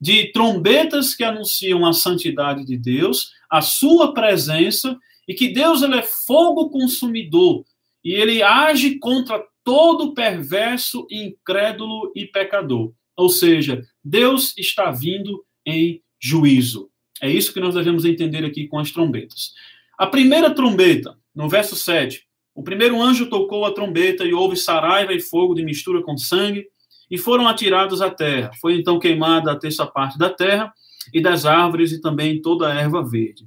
[0.00, 5.96] de trombetas que anunciam a santidade de Deus, a sua presença e que Deus ele
[5.96, 7.64] é fogo consumidor
[8.04, 12.92] e ele age contra todo perverso, incrédulo e pecador.
[13.16, 16.90] Ou seja, Deus está vindo em juízo.
[17.22, 19.52] É isso que nós devemos entender aqui com as trombetas.
[19.96, 25.12] A primeira trombeta, no verso 7, o primeiro anjo tocou a trombeta e houve saraiva
[25.12, 26.66] e fogo de mistura com sangue,
[27.10, 28.50] e foram atirados à terra.
[28.60, 30.72] Foi então queimada a terça parte da terra
[31.12, 33.46] e das árvores e também toda a erva verde.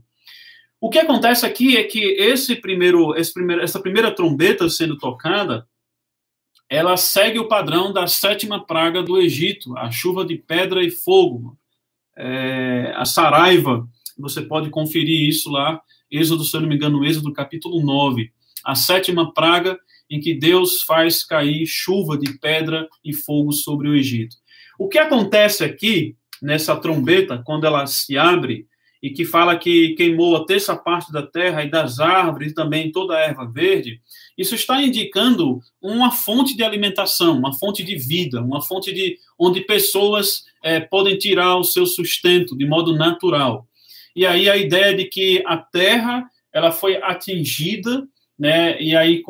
[0.80, 5.68] O que acontece aqui é que esse primeiro, esse primeiro, essa primeira trombeta sendo tocada,
[6.70, 11.58] ela segue o padrão da sétima praga do Egito, a chuva de pedra e fogo,
[12.16, 13.88] é, a saraiva.
[14.20, 18.32] Você pode conferir isso lá, Êxodo, se eu não me engano, Êxodo capítulo 9.
[18.64, 23.96] A sétima praga em que Deus faz cair chuva de pedra e fogo sobre o
[23.96, 24.36] Egito.
[24.78, 28.68] O que acontece aqui, nessa trombeta, quando ela se abre,
[29.02, 32.92] e que fala que queimou a terça parte da terra e das árvores, e também
[32.92, 34.02] toda a erva verde,
[34.38, 39.62] isso está indicando uma fonte de alimentação, uma fonte de vida, uma fonte de onde
[39.62, 43.68] pessoas é, podem tirar o seu sustento de modo natural.
[44.16, 48.08] E aí a ideia de que a terra ela foi atingida,
[48.38, 48.82] né?
[48.82, 49.22] E aí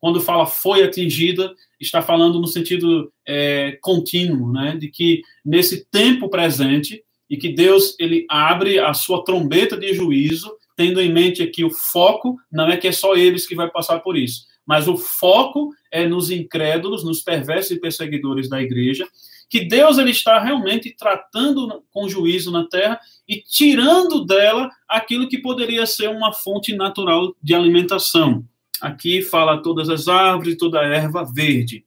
[0.00, 4.76] quando fala foi atingida, está falando no sentido é, contínuo, né?
[4.76, 7.02] De que nesse tempo presente
[7.32, 11.70] e que Deus ele abre a sua trombeta de juízo, tendo em mente aqui o
[11.70, 15.70] foco, não é que é só eles que vai passar por isso, mas o foco
[15.90, 19.08] é nos incrédulos, nos perversos e perseguidores da igreja,
[19.48, 25.38] que Deus ele está realmente tratando com juízo na terra e tirando dela aquilo que
[25.38, 28.44] poderia ser uma fonte natural de alimentação.
[28.78, 31.82] Aqui fala todas as árvores, toda a erva verde.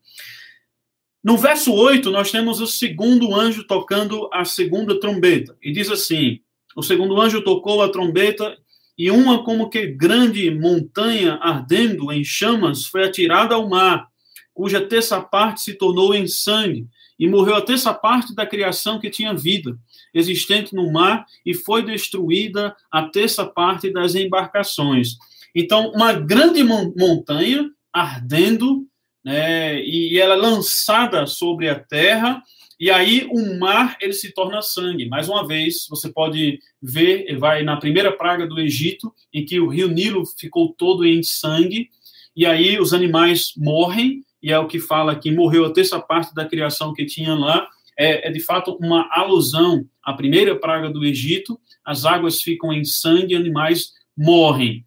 [1.25, 5.57] No verso 8, nós temos o segundo anjo tocando a segunda trombeta.
[5.59, 6.39] E diz assim:
[6.75, 8.55] O segundo anjo tocou a trombeta,
[8.95, 14.07] e uma como que grande montanha ardendo em chamas foi atirada ao mar,
[14.53, 16.85] cuja terça parte se tornou em sangue,
[17.17, 19.75] e morreu a terça parte da criação que tinha vida,
[20.13, 25.17] existente no mar, e foi destruída a terça parte das embarcações.
[25.55, 28.85] Então, uma grande montanha ardendo
[29.25, 32.43] né, e ela é lançada sobre a terra,
[32.79, 35.07] e aí o mar ele se torna sangue.
[35.07, 39.67] Mais uma vez, você pode ver, vai na primeira praga do Egito, em que o
[39.67, 41.89] rio Nilo ficou todo em sangue,
[42.35, 46.35] e aí os animais morrem, e é o que fala que morreu a terça parte
[46.35, 51.03] da criação que tinha lá, é, é, de fato uma alusão à primeira praga do
[51.03, 54.85] Egito, as águas ficam em sangue, animais morrem.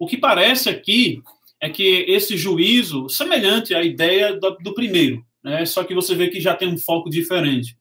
[0.00, 1.22] O que parece aqui
[1.62, 6.26] é que esse juízo, semelhante à ideia do, do primeiro, né, só que você vê
[6.26, 7.76] que já tem um foco diferente,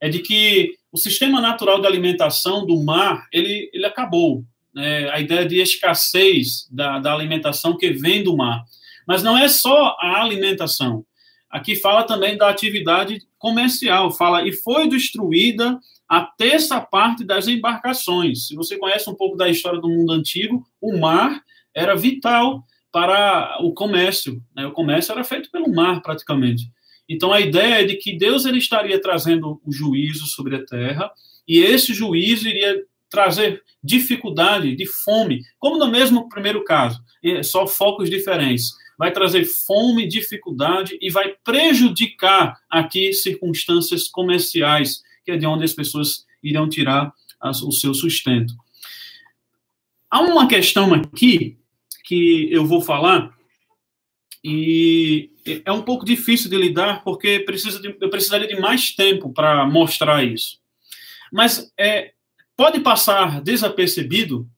[0.00, 4.44] é de que o sistema natural de alimentação do mar, ele, ele acabou.
[4.74, 8.64] Né, a ideia de escassez da, da alimentação que vem do mar.
[9.06, 11.04] Mas não é só a alimentação.
[11.48, 18.48] Aqui fala também da atividade comercial, fala, e foi destruída a terça parte das embarcações.
[18.48, 21.40] Se você conhece um pouco da história do mundo antigo, o mar
[21.74, 24.42] era vital para o comércio.
[24.54, 24.66] Né?
[24.66, 26.70] O comércio era feito pelo mar, praticamente.
[27.08, 31.10] Então, a ideia é de que Deus ele estaria trazendo o juízo sobre a terra,
[31.48, 37.02] e esse juízo iria trazer dificuldade, de fome, como no mesmo primeiro caso,
[37.42, 38.70] só focos diferentes.
[38.96, 45.72] Vai trazer fome, dificuldade e vai prejudicar aqui circunstâncias comerciais, que é de onde as
[45.72, 48.54] pessoas irão tirar o seu sustento.
[50.08, 51.58] Há uma questão aqui
[52.04, 53.32] que eu vou falar
[54.44, 55.30] e
[55.64, 59.64] é um pouco difícil de lidar porque precisa de, eu precisaria de mais tempo para
[59.66, 60.58] mostrar isso.
[61.32, 62.12] Mas é,
[62.56, 64.48] pode passar desapercebido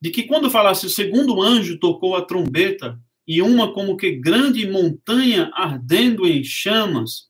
[0.00, 4.68] de que quando falasse o segundo anjo tocou a trombeta e uma como que grande
[4.68, 7.28] montanha ardendo em chamas,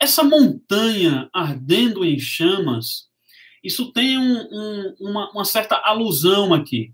[0.00, 3.08] essa montanha ardendo em chamas,
[3.62, 6.92] isso tem um, um, uma, uma certa alusão aqui.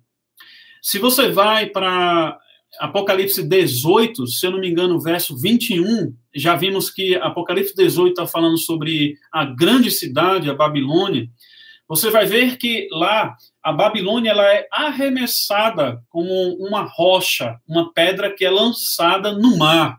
[0.83, 2.37] Se você vai para
[2.81, 8.27] Apocalipse 18, se eu não me engano, verso 21, já vimos que Apocalipse 18 está
[8.27, 11.29] falando sobre a grande cidade, a Babilônia.
[11.87, 18.35] Você vai ver que lá a Babilônia ela é arremessada como uma rocha, uma pedra
[18.35, 19.99] que é lançada no mar.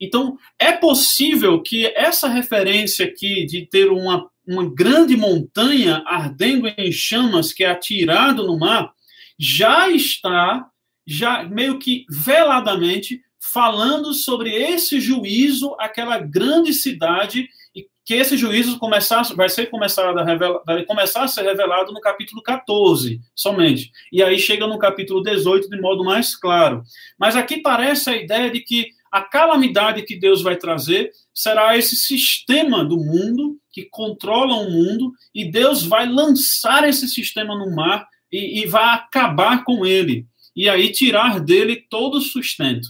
[0.00, 6.90] Então, é possível que essa referência aqui de ter uma, uma grande montanha ardendo em
[6.90, 8.95] chamas que é atirado no mar
[9.38, 10.66] já está,
[11.06, 18.78] já meio que veladamente, falando sobre esse juízo, aquela grande cidade, e que esse juízo
[18.78, 23.90] começar, vai, ser começado a revelar, vai começar a ser revelado no capítulo 14, somente.
[24.12, 26.82] E aí chega no capítulo 18 de modo mais claro.
[27.18, 31.96] Mas aqui parece a ideia de que a calamidade que Deus vai trazer será esse
[31.96, 38.06] sistema do mundo que controla o mundo e Deus vai lançar esse sistema no mar
[38.30, 40.26] e, e vai acabar com ele.
[40.54, 42.88] E aí tirar dele todo o sustento.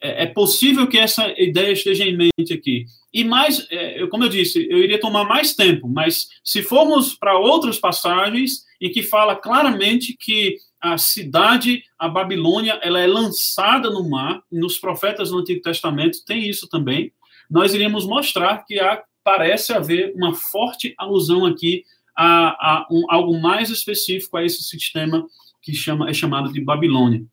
[0.00, 2.86] É, é possível que essa ideia esteja em mente aqui.
[3.12, 7.38] E mais, é, como eu disse, eu iria tomar mais tempo, mas se formos para
[7.38, 14.08] outras passagens em que fala claramente que a cidade, a Babilônia, ela é lançada no
[14.08, 17.12] mar, nos profetas do Antigo Testamento tem isso também,
[17.50, 21.84] nós iríamos mostrar que há, parece haver uma forte alusão aqui
[22.18, 25.24] a, a um, algo mais específico a esse sistema
[25.62, 27.24] que chama, é chamado de Babilônia.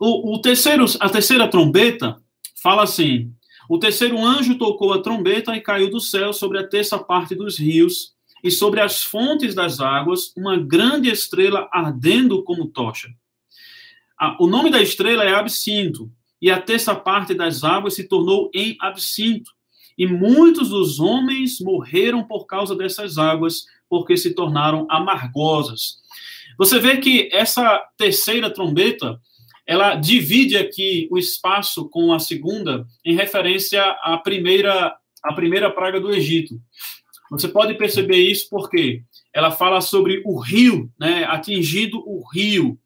[0.00, 2.16] O, o terceiro, a terceira trombeta
[2.62, 3.32] fala assim:
[3.68, 7.58] o terceiro anjo tocou a trombeta e caiu do céu sobre a terça parte dos
[7.58, 13.08] rios e sobre as fontes das águas uma grande estrela ardendo como tocha.
[14.38, 18.76] O nome da estrela é Absinto, e a terça parte das águas se tornou em
[18.80, 19.50] absinto.
[19.96, 26.00] E muitos dos homens morreram por causa dessas águas, porque se tornaram amargosas.
[26.58, 29.20] Você vê que essa terceira trombeta,
[29.66, 36.00] ela divide aqui o espaço com a segunda em referência à primeira, à primeira praga
[36.00, 36.60] do Egito.
[37.30, 42.78] Você pode perceber isso porque ela fala sobre o rio, né, atingido o rio.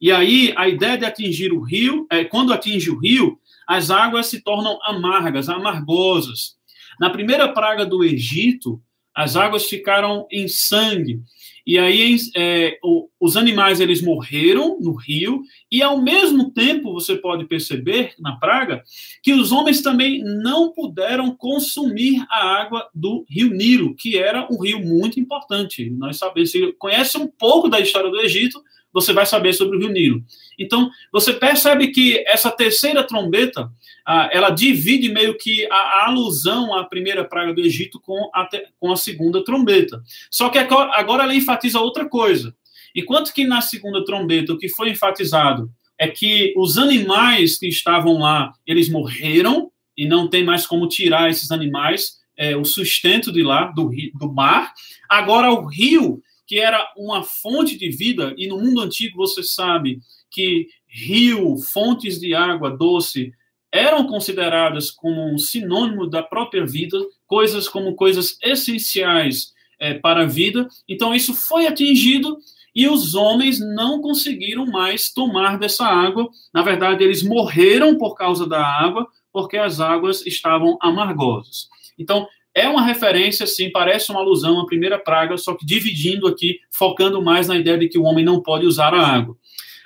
[0.00, 3.38] E aí a ideia de atingir o rio, é quando atinge o rio,
[3.70, 6.56] as águas se tornam amargas, amargosas.
[6.98, 8.82] Na primeira praga do Egito,
[9.14, 11.20] as águas ficaram em sangue.
[11.64, 12.78] e aí é,
[13.20, 18.82] os animais eles morreram no rio, e ao mesmo tempo você pode perceber na praga
[19.22, 24.60] que os homens também não puderam consumir a água do rio Nilo, que era um
[24.60, 25.88] rio muito importante.
[25.90, 28.60] Nós sabemos, se conhece um pouco da história do Egito,
[28.92, 30.24] você vai saber sobre o rio Nilo.
[30.60, 33.72] Então, você percebe que essa terceira trombeta,
[34.06, 38.46] ah, ela divide meio que a, alusão à primeira praga do Egito com a,
[38.78, 40.02] com a segunda trombeta.
[40.30, 42.54] Só que agora, agora ela enfatiza outra coisa.
[42.94, 48.18] Enquanto que na segunda trombeta, o que foi enfatizado é que os animais que estavam
[48.18, 53.42] lá, eles morreram, e não tem mais como tirar esses animais, é, o sustento de
[53.42, 54.72] lá, do, do mar.
[55.08, 60.00] Agora, o rio que era uma fonte de vida, e no mundo antigo você sabe
[60.30, 63.32] que rio, fontes de água doce,
[63.72, 70.26] eram consideradas como um sinônimo da própria vida, coisas como coisas essenciais é, para a
[70.26, 70.68] vida.
[70.88, 72.36] Então, isso foi atingido
[72.74, 76.28] e os homens não conseguiram mais tomar dessa água.
[76.52, 81.68] Na verdade, eles morreram por causa da água, porque as águas estavam amargosas.
[81.98, 86.58] Então, é uma referência, sim, parece uma alusão à primeira praga, só que dividindo aqui,
[86.70, 89.36] focando mais na ideia de que o homem não pode usar a água.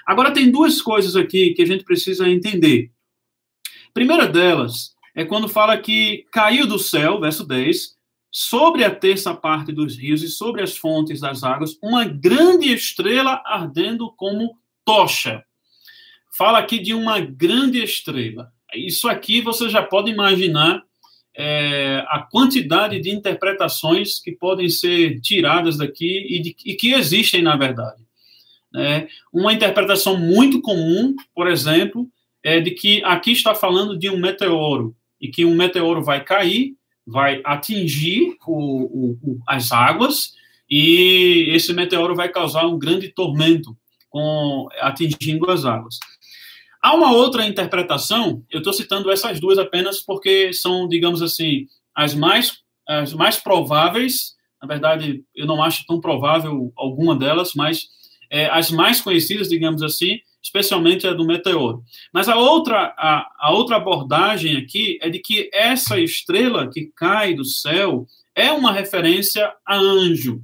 [0.06, 2.90] Agora, tem duas coisas aqui que a gente precisa entender.
[3.92, 7.94] primeira delas é quando fala que caiu do céu, verso 10,
[8.30, 13.40] sobre a terça parte dos rios e sobre as fontes das águas, uma grande estrela
[13.46, 15.44] ardendo como tocha.
[16.36, 18.52] Fala aqui de uma grande estrela.
[18.74, 20.82] Isso aqui você já pode imaginar
[21.36, 27.40] é, a quantidade de interpretações que podem ser tiradas daqui e, de, e que existem,
[27.40, 28.02] na verdade.
[28.76, 32.08] É, uma interpretação muito comum, por exemplo,
[32.42, 36.74] é de que aqui está falando de um meteoro e que um meteoro vai cair,
[37.06, 40.32] vai atingir o, o, as águas
[40.68, 43.76] e esse meteoro vai causar um grande tormento
[44.10, 45.98] com atingindo as águas.
[46.82, 52.14] Há uma outra interpretação, eu estou citando essas duas apenas porque são, digamos assim, as
[52.14, 54.34] mais, as mais prováveis.
[54.60, 57.88] Na verdade, eu não acho tão provável alguma delas, mas
[58.30, 61.82] é, as mais conhecidas, digamos assim, especialmente a do meteoro.
[62.12, 67.34] Mas a outra, a, a outra abordagem aqui é de que essa estrela que cai
[67.34, 70.42] do céu é uma referência a anjo,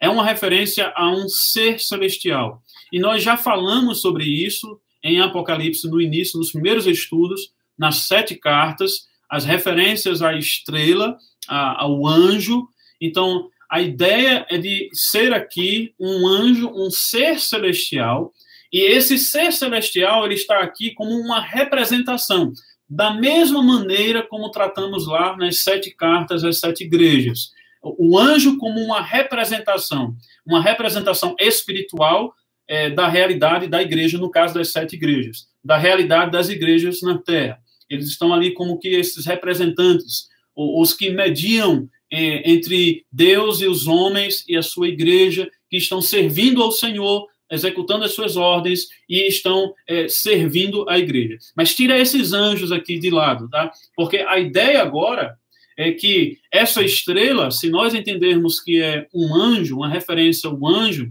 [0.00, 2.62] é uma referência a um ser celestial.
[2.92, 8.34] E nós já falamos sobre isso em Apocalipse no início, nos primeiros estudos, nas sete
[8.34, 11.16] cartas, as referências à estrela,
[11.48, 12.68] ao anjo.
[13.00, 18.32] Então, a ideia é de ser aqui um anjo, um ser celestial,
[18.72, 22.52] e esse ser celestial ele está aqui como uma representação,
[22.88, 27.50] da mesma maneira como tratamos lá nas sete cartas às sete igrejas.
[27.82, 30.16] O anjo como uma representação,
[30.46, 32.32] uma representação espiritual
[32.66, 37.18] é, da realidade da igreja, no caso das sete igrejas, da realidade das igrejas na
[37.18, 37.58] terra.
[37.88, 43.86] Eles estão ali como que esses representantes, os que mediam é, entre Deus e os
[43.86, 49.26] homens e a sua igreja, que estão servindo ao Senhor, executando as suas ordens e
[49.26, 51.38] estão é, servindo a igreja.
[51.56, 53.70] Mas tira esses anjos aqui de lado, tá?
[53.96, 55.36] Porque a ideia agora
[55.76, 61.10] é que essa estrela, se nós entendermos que é um anjo, uma referência ao anjo,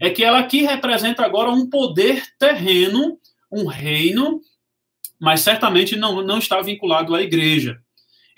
[0.00, 3.18] é que ela aqui representa agora um poder terreno,
[3.50, 4.40] um reino,
[5.20, 7.80] mas certamente não, não está vinculado à igreja.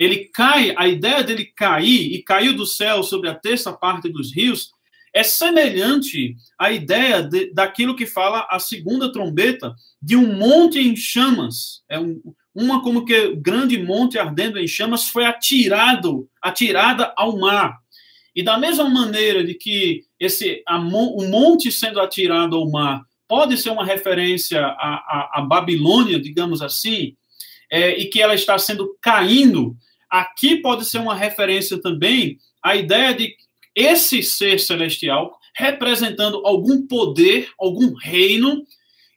[0.01, 4.34] Ele cai, a ideia dele cair e caiu do céu sobre a terça parte dos
[4.34, 4.70] rios
[5.12, 10.96] é semelhante à ideia de, daquilo que fala a segunda trombeta de um monte em
[10.96, 11.82] chamas.
[11.86, 12.18] É um,
[12.55, 17.78] uma como que grande monte ardendo em chamas foi atirado, atirada ao mar.
[18.34, 23.59] E da mesma maneira de que esse a, o monte sendo atirado ao mar pode
[23.59, 27.14] ser uma referência à, Babilônia, digamos assim,
[27.70, 29.76] é, e que ela está sendo caindo,
[30.11, 33.35] aqui pode ser uma referência também à ideia de
[33.75, 38.65] esse ser celestial representando algum poder, algum reino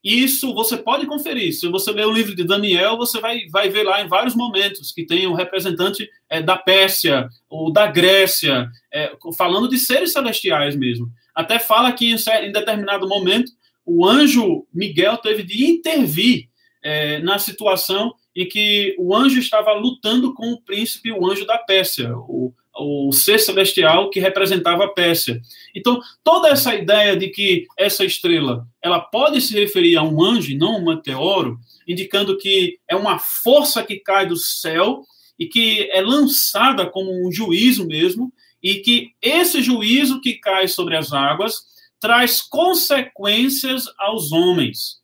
[0.04, 1.54] isso você pode conferir.
[1.54, 4.92] Se você ler o livro de Daniel, você vai, vai ver lá em vários momentos
[4.92, 10.76] que tem um representante é, da Pérsia ou da Grécia, é, falando de seres celestiais
[10.76, 11.10] mesmo.
[11.34, 13.50] Até fala que em, em, determinado momento
[13.86, 16.50] o anjo Miguel teve de intervir
[16.84, 21.58] é, na situação em que o anjo estava lutando com o príncipe, o anjo da
[21.58, 25.40] Pérsia, o, o ser celestial que representava a Pérsia.
[25.76, 30.58] Então, toda essa ideia de que essa estrela ela pode se referir a um anjo,
[30.58, 35.04] não um meteoro, indicando que é uma força que cai do céu
[35.38, 38.32] e que é lançada como um juízo mesmo.
[38.62, 41.66] e que esse juízo que cai sobre as águas
[42.00, 45.03] traz consequências aos homens.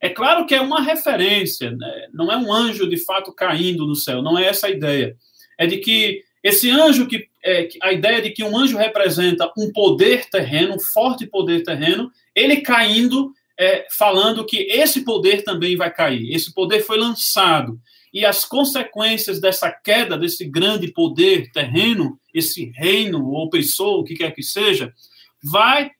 [0.00, 2.08] É claro que é uma referência, né?
[2.12, 5.16] não é um anjo de fato caindo no céu, não é essa a ideia.
[5.58, 9.72] É de que esse anjo que é, a ideia de que um anjo representa um
[9.72, 15.92] poder terreno, um forte poder terreno, ele caindo, é, falando que esse poder também vai
[15.92, 16.32] cair.
[16.32, 17.80] Esse poder foi lançado
[18.12, 24.14] e as consequências dessa queda desse grande poder terreno, esse reino ou pessoa, o que
[24.14, 24.92] quer que seja,
[25.42, 25.90] vai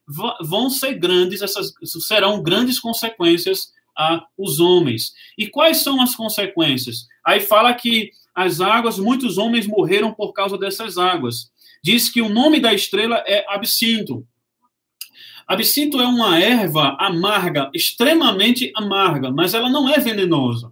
[0.41, 1.71] vão ser grandes, essas
[2.05, 5.11] serão grandes consequências a os homens.
[5.37, 7.05] E quais são as consequências?
[7.25, 11.51] Aí fala que as águas, muitos homens morreram por causa dessas águas.
[11.83, 14.25] Diz que o nome da estrela é absinto.
[15.45, 20.71] Absinto é uma erva amarga, extremamente amarga, mas ela não é venenosa.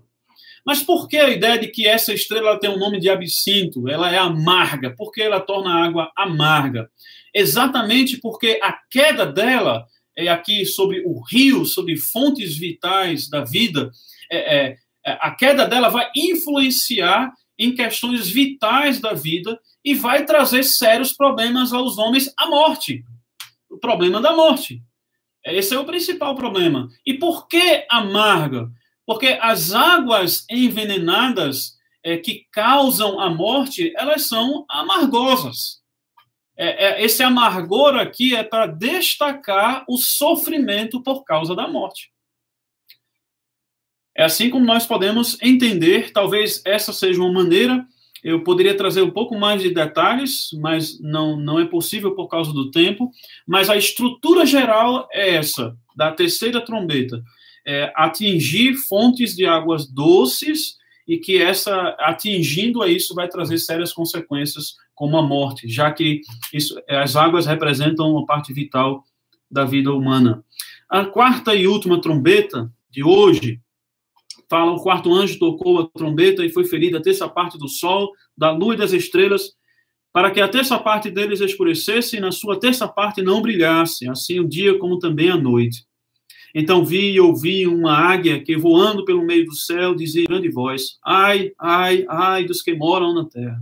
[0.65, 3.89] Mas por que a ideia de que essa estrela tem o nome de absinto?
[3.89, 4.93] Ela é amarga.
[4.95, 6.89] Por que ela torna a água amarga?
[7.33, 9.85] Exatamente porque a queda dela
[10.17, 13.91] é aqui sobre o rio, sobre fontes vitais da vida,
[14.31, 20.25] é, é, é a queda dela vai influenciar em questões vitais da vida e vai
[20.25, 23.03] trazer sérios problemas aos homens a morte.
[23.69, 24.81] O problema da morte.
[25.45, 26.89] Esse é o principal problema.
[27.05, 28.69] E por que amarga?
[29.05, 35.81] Porque as águas envenenadas é, que causam a morte, elas são amargosas.
[36.57, 42.11] É, é, esse amargor aqui é para destacar o sofrimento por causa da morte.
[44.15, 47.85] É assim como nós podemos entender, talvez essa seja uma maneira,
[48.23, 52.51] eu poderia trazer um pouco mais de detalhes, mas não, não é possível por causa
[52.51, 53.11] do tempo,
[53.45, 57.21] mas a estrutura geral é essa, da terceira trombeta,
[57.63, 60.77] é atingir fontes de águas doces
[61.07, 66.21] e que essa, atingindo a isso, vai trazer sérias consequências, como a morte, já que
[66.51, 69.03] isso, as águas representam uma parte vital
[69.49, 70.43] da vida humana.
[70.89, 73.61] A quarta e última trombeta de hoje
[74.49, 78.11] fala: o quarto anjo tocou a trombeta e foi ferida a terça parte do sol,
[78.35, 79.51] da lua e das estrelas,
[80.11, 84.39] para que a terça parte deles escurecesse e na sua terça parte não brilhasse, assim
[84.39, 85.85] o dia como também a noite.
[86.55, 90.49] Então vi e ouvi uma águia que voando pelo meio do céu dizia em grande
[90.49, 93.61] voz: Ai, ai, ai dos que moram na terra,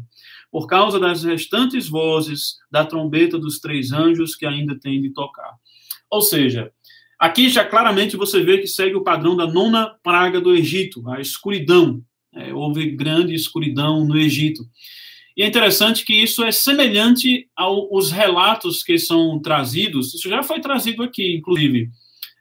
[0.52, 5.54] por causa das restantes vozes da trombeta dos três anjos que ainda têm de tocar.
[6.10, 6.72] Ou seja,
[7.18, 11.22] Aqui já claramente você vê que segue o padrão da nona praga do Egito, a
[11.22, 12.02] escuridão.
[12.34, 14.64] É, houve grande escuridão no Egito.
[15.38, 20.62] E é interessante que isso é semelhante aos relatos que são trazidos, isso já foi
[20.62, 21.90] trazido aqui, inclusive,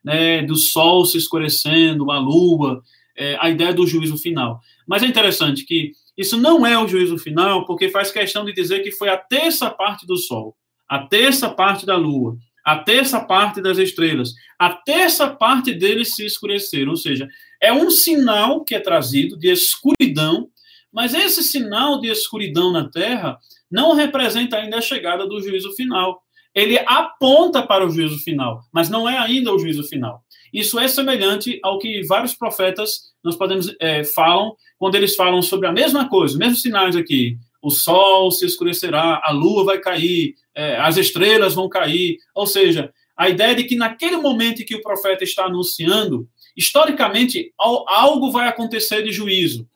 [0.05, 2.83] né, do sol se escurecendo, a lua,
[3.17, 4.61] é, a ideia do juízo final.
[4.87, 8.81] Mas é interessante que isso não é o juízo final, porque faz questão de dizer
[8.83, 10.57] que foi a terça parte do sol,
[10.89, 16.25] a terça parte da lua, a terça parte das estrelas, a terça parte deles se
[16.25, 16.93] escureceram.
[16.93, 17.29] Ou seja,
[17.61, 20.49] é um sinal que é trazido de escuridão,
[20.91, 23.39] mas esse sinal de escuridão na terra
[23.71, 26.23] não representa ainda a chegada do juízo final.
[26.55, 30.24] Ele aponta para o juízo final, mas não é ainda o juízo final.
[30.55, 35.67] Isso é semelhante ao que vários profetas nós podemos é, falam quando eles falam sobre
[35.67, 37.37] a mesma coisa, os mesmos sinais aqui.
[37.61, 42.19] O sol se escurecerá, a lua vai cair, é, as estrelas vão cair.
[42.37, 47.53] Ou seja, a ideia de que naquele momento em que o profeta está anunciando, historicamente,
[47.59, 49.67] algo vai acontecer de juízo.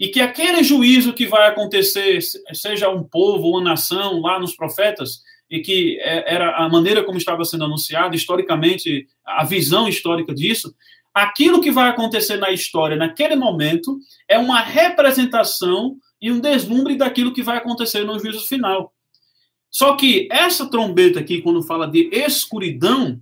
[0.00, 2.20] E que aquele juízo que vai acontecer,
[2.54, 5.20] seja um povo ou uma nação, lá nos profetas,
[5.50, 10.74] e que é, era a maneira como estava sendo anunciado, historicamente, a visão histórica disso,
[11.12, 17.32] aquilo que vai acontecer na história naquele momento é uma representação e um deslumbre daquilo
[17.32, 18.92] que vai acontecer no juízo final.
[19.70, 23.20] Só que essa trombeta aqui, quando fala de escuridão,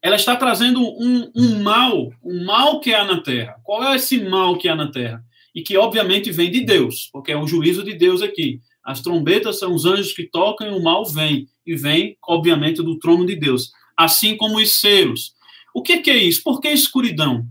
[0.00, 3.56] ela está trazendo um, um, mal, um mal que há na terra.
[3.62, 5.22] Qual é esse mal que há na terra?
[5.54, 8.60] E que, obviamente, vem de Deus, porque é o juízo de Deus aqui.
[8.88, 11.46] As trombetas são os anjos que tocam e o mal vem.
[11.66, 13.70] E vem, obviamente, do trono de Deus.
[13.94, 15.34] Assim como os selos.
[15.74, 16.42] O que, que é isso?
[16.42, 17.46] Por que escuridão?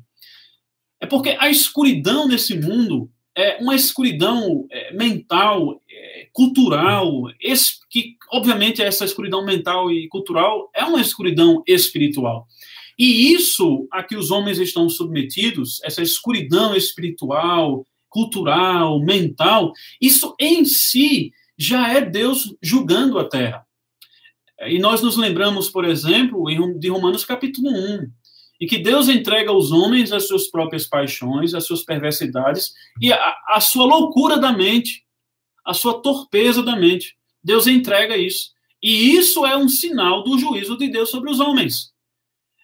[1.00, 7.26] É porque a escuridão nesse mundo é uma escuridão é, mental, é, cultural,
[7.88, 12.48] que, obviamente, essa escuridão mental e cultural é uma escuridão espiritual.
[12.98, 17.86] E isso a que os homens estão submetidos, essa escuridão espiritual,
[18.18, 23.64] cultural, mental, isso em si já é Deus julgando a terra.
[24.62, 26.44] E nós nos lembramos, por exemplo,
[26.80, 28.10] de Romanos capítulo 1,
[28.60, 33.38] e que Deus entrega aos homens as suas próprias paixões, as suas perversidades e a,
[33.50, 35.04] a sua loucura da mente,
[35.64, 37.16] a sua torpeza da mente.
[37.44, 38.50] Deus entrega isso.
[38.82, 41.94] E isso é um sinal do juízo de Deus sobre os homens.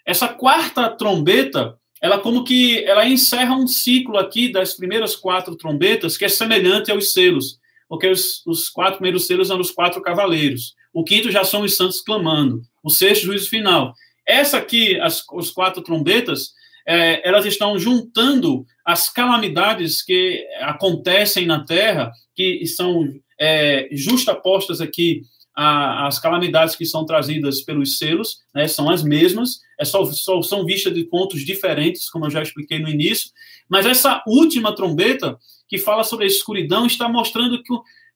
[0.04, 6.18] Essa quarta trombeta, ela como que ela encerra um ciclo aqui das primeiras quatro trombetas
[6.18, 10.76] que é semelhante aos selos, porque os, os quatro primeiros selos são os quatro cavaleiros.
[10.93, 12.62] O quinto já são os santos clamando.
[12.84, 13.93] O sexto, juízo final.
[14.28, 16.51] Essa aqui, as os quatro trombetas,
[16.86, 23.08] é, elas estão juntando as calamidades que acontecem na Terra, que são
[23.39, 25.22] é, justapostas aqui
[25.56, 30.66] às calamidades que são trazidas pelos selos, né, são as mesmas, é só, só, são
[30.66, 33.30] vistas de pontos diferentes, como eu já expliquei no início,
[33.70, 35.38] mas essa última trombeta,
[35.68, 37.74] que fala sobre a escuridão, está mostrando que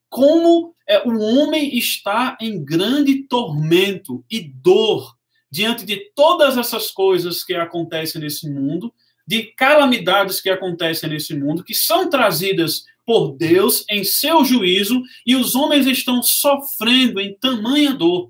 [0.10, 5.16] como é, o homem está em grande tormento e dor
[5.52, 8.94] diante de todas essas coisas que acontecem nesse mundo,
[9.26, 15.34] de calamidades que acontecem nesse mundo, que são trazidas por Deus em seu juízo, e
[15.34, 18.30] os homens estão sofrendo em tamanha dor.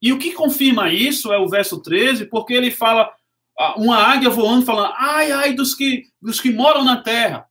[0.00, 3.12] E o que confirma isso é o verso 13, porque ele fala,
[3.76, 7.44] uma águia voando, falando, ai, ai dos que, dos que moram na terra,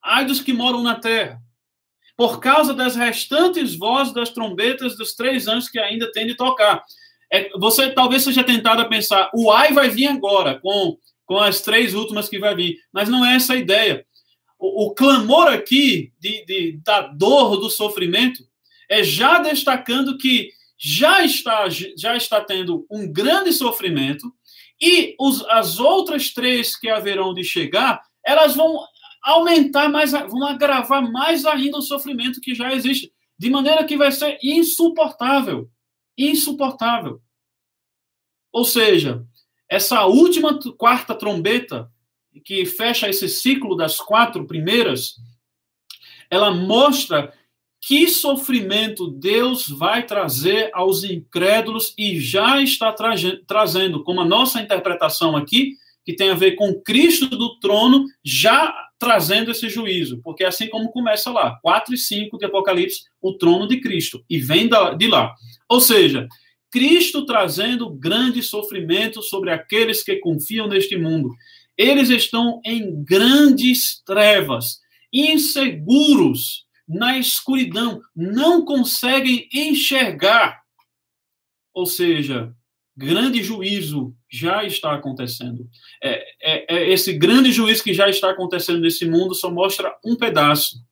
[0.00, 1.40] ai dos que moram na terra,
[2.16, 6.84] por causa das restantes vozes das trombetas dos três anjos que ainda tem de tocar.
[7.32, 11.60] É, você talvez seja tentado a pensar, o ai vai vir agora, com, com as
[11.60, 14.06] três últimas que vai vir, mas não é essa a ideia.
[14.60, 18.44] O, o clamor aqui de, de, da dor, do sofrimento,
[18.88, 24.32] é já destacando que já está, já está tendo um grande sofrimento
[24.80, 28.78] e os, as outras três que haverão de chegar, elas vão
[29.22, 34.12] aumentar mais, vão agravar mais ainda o sofrimento que já existe, de maneira que vai
[34.12, 35.68] ser insuportável
[36.28, 37.20] insuportável.
[38.52, 39.24] Ou seja,
[39.68, 41.90] essa última quarta trombeta,
[42.44, 45.16] que fecha esse ciclo das quatro primeiras,
[46.30, 47.32] ela mostra
[47.80, 53.14] que sofrimento Deus vai trazer aos incrédulos e já está tra
[53.46, 58.74] trazendo, como a nossa interpretação aqui, que tem a ver com Cristo do trono, já
[58.98, 63.66] trazendo esse juízo, porque assim como começa lá, 4 e 5 de Apocalipse, o trono
[63.66, 64.68] de Cristo, e vem
[64.98, 65.34] de lá.
[65.68, 66.28] Ou seja,
[66.70, 71.30] Cristo trazendo grande sofrimento sobre aqueles que confiam neste mundo.
[71.80, 80.60] Eles estão em grandes trevas, inseguros, na escuridão, não conseguem enxergar.
[81.72, 82.54] Ou seja,
[82.94, 85.66] grande juízo já está acontecendo.
[86.02, 90.14] É, é, é, esse grande juízo que já está acontecendo nesse mundo só mostra um
[90.14, 90.84] pedaço.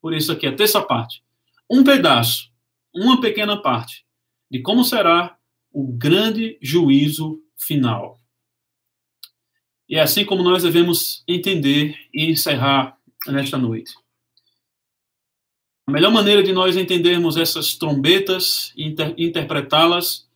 [0.00, 1.22] Por isso aqui, a terça parte.
[1.70, 2.50] Um pedaço,
[2.94, 4.06] uma pequena parte
[4.50, 5.36] de como será
[5.70, 8.19] o grande juízo final.
[9.90, 13.92] E é assim como nós devemos entender e encerrar nesta noite.
[15.88, 20.28] A melhor maneira de nós entendermos essas trombetas e inter interpretá-las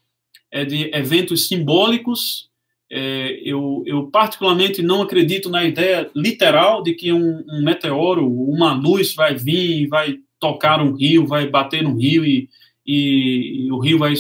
[0.51, 2.51] é de eventos simbólicos.
[2.91, 8.73] É, eu, eu, particularmente, não acredito na ideia literal de que um, um meteoro, uma
[8.73, 12.49] luz vai vir e vai tocar um rio, vai bater no rio e,
[12.85, 14.15] e, e o rio vai,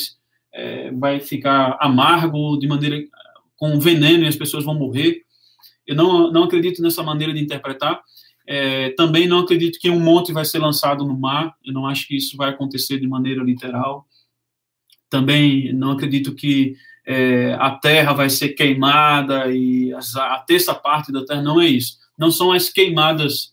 [0.52, 3.02] é, vai ficar amargo de maneira
[3.56, 5.23] com veneno e as pessoas vão morrer.
[5.86, 8.02] Eu não, não acredito nessa maneira de interpretar.
[8.46, 11.54] É, também não acredito que um monte vai ser lançado no mar.
[11.64, 14.06] Eu não acho que isso vai acontecer de maneira literal.
[15.08, 16.74] Também não acredito que
[17.06, 21.66] é, a terra vai ser queimada e a, a terça parte da terra não é
[21.66, 21.98] isso.
[22.18, 23.52] Não são as queimadas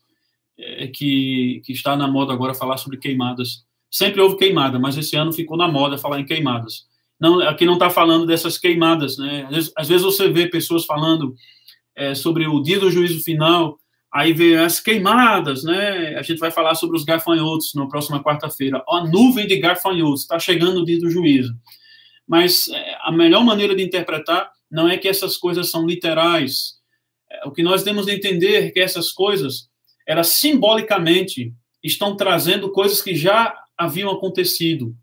[0.57, 3.65] é, que, que está na moda agora falar sobre queimadas.
[3.89, 6.86] Sempre houve queimada, mas esse ano ficou na moda falar em queimadas.
[7.19, 9.47] Não, aqui não está falando dessas queimadas, né?
[9.51, 11.36] Às às vezes, você vê pessoas falando
[12.02, 13.78] é, sobre o dia do juízo final,
[14.12, 16.16] aí vê as queimadas, né?
[16.18, 18.84] A gente vai falar sobre os gafanhotos na próxima quarta-feira.
[18.89, 21.54] A nuvem de gafanhotos está chegando o dia do juízo.
[22.28, 26.74] Mas é, a melhor maneira de interpretar não é que essas coisas são literais.
[27.30, 29.70] É, o que nós temos de entender é que essas coisas,
[30.08, 34.95] elas simbolicamente estão trazendo coisas que já haviam acontecido.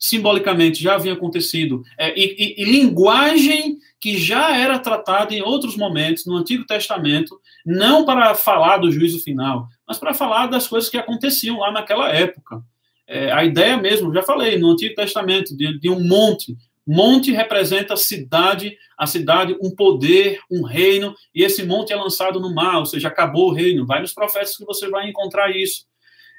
[0.00, 1.84] Simbolicamente já haviam acontecido.
[1.96, 7.40] É, e, e, e linguagem que já era tratada em outros momentos no Antigo Testamento,
[7.64, 12.10] não para falar do juízo final, mas para falar das coisas que aconteciam lá naquela
[12.10, 12.62] época.
[13.06, 16.54] É, a ideia mesmo, já falei, no Antigo Testamento, de, de um monte.
[16.86, 22.38] Monte representa a cidade, a cidade, um poder, um reino, e esse monte é lançado
[22.38, 23.86] no mar, ou seja, acabou o reino.
[23.86, 25.86] Vai nos profetas que você vai encontrar isso.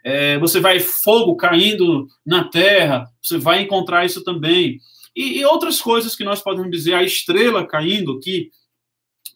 [0.03, 4.77] É, você vai fogo caindo na terra, você vai encontrar isso também.
[5.15, 8.51] E, e, outras coisas que nós podemos dizer, a estrela caindo, que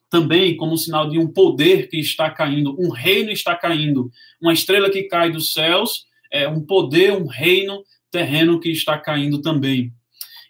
[0.09, 4.11] também como um sinal de um poder que está caindo, um reino está caindo,
[4.41, 9.41] uma estrela que cai dos céus, é um poder, um reino terreno que está caindo
[9.41, 9.93] também.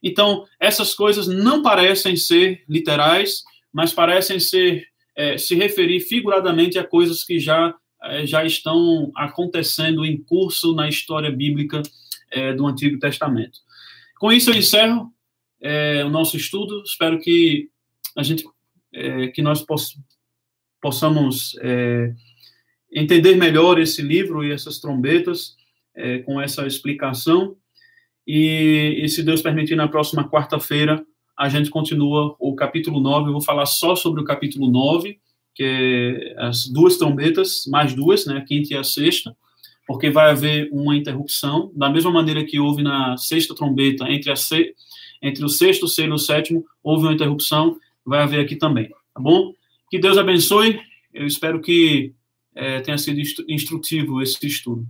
[0.01, 6.83] Então, essas coisas não parecem ser literais, mas parecem ser é, se referir figuradamente a
[6.83, 11.81] coisas que já é, já estão acontecendo em curso na história bíblica
[12.31, 13.59] é, do Antigo Testamento.
[14.17, 15.11] Com isso eu encerro
[15.61, 16.83] é, o nosso estudo.
[16.83, 17.69] Espero que
[18.17, 18.45] a gente
[18.93, 19.97] é, que nós poss
[20.81, 22.13] possamos é,
[22.91, 25.57] entender melhor esse livro e essas trombetas
[26.25, 27.57] com essa explicação.
[28.25, 31.03] E, e se Deus permitir, na próxima quarta-feira,
[31.39, 33.29] a gente continua o capítulo 9.
[33.29, 35.17] Eu vou falar só sobre o capítulo 9,
[35.55, 39.35] que é as duas trombetas, mais duas, né, a quinta e a sexta,
[39.87, 44.35] porque vai haver uma interrupção, da mesma maneira que houve na sexta trombeta, entre, a
[44.35, 44.75] se,
[45.21, 48.89] entre o sexto, o sexto e o sétimo, houve uma interrupção, vai haver aqui também,
[49.13, 49.53] tá bom?
[49.89, 50.79] Que Deus abençoe,
[51.13, 52.13] eu espero que
[52.55, 54.85] é, tenha sido instrutivo esse estudo.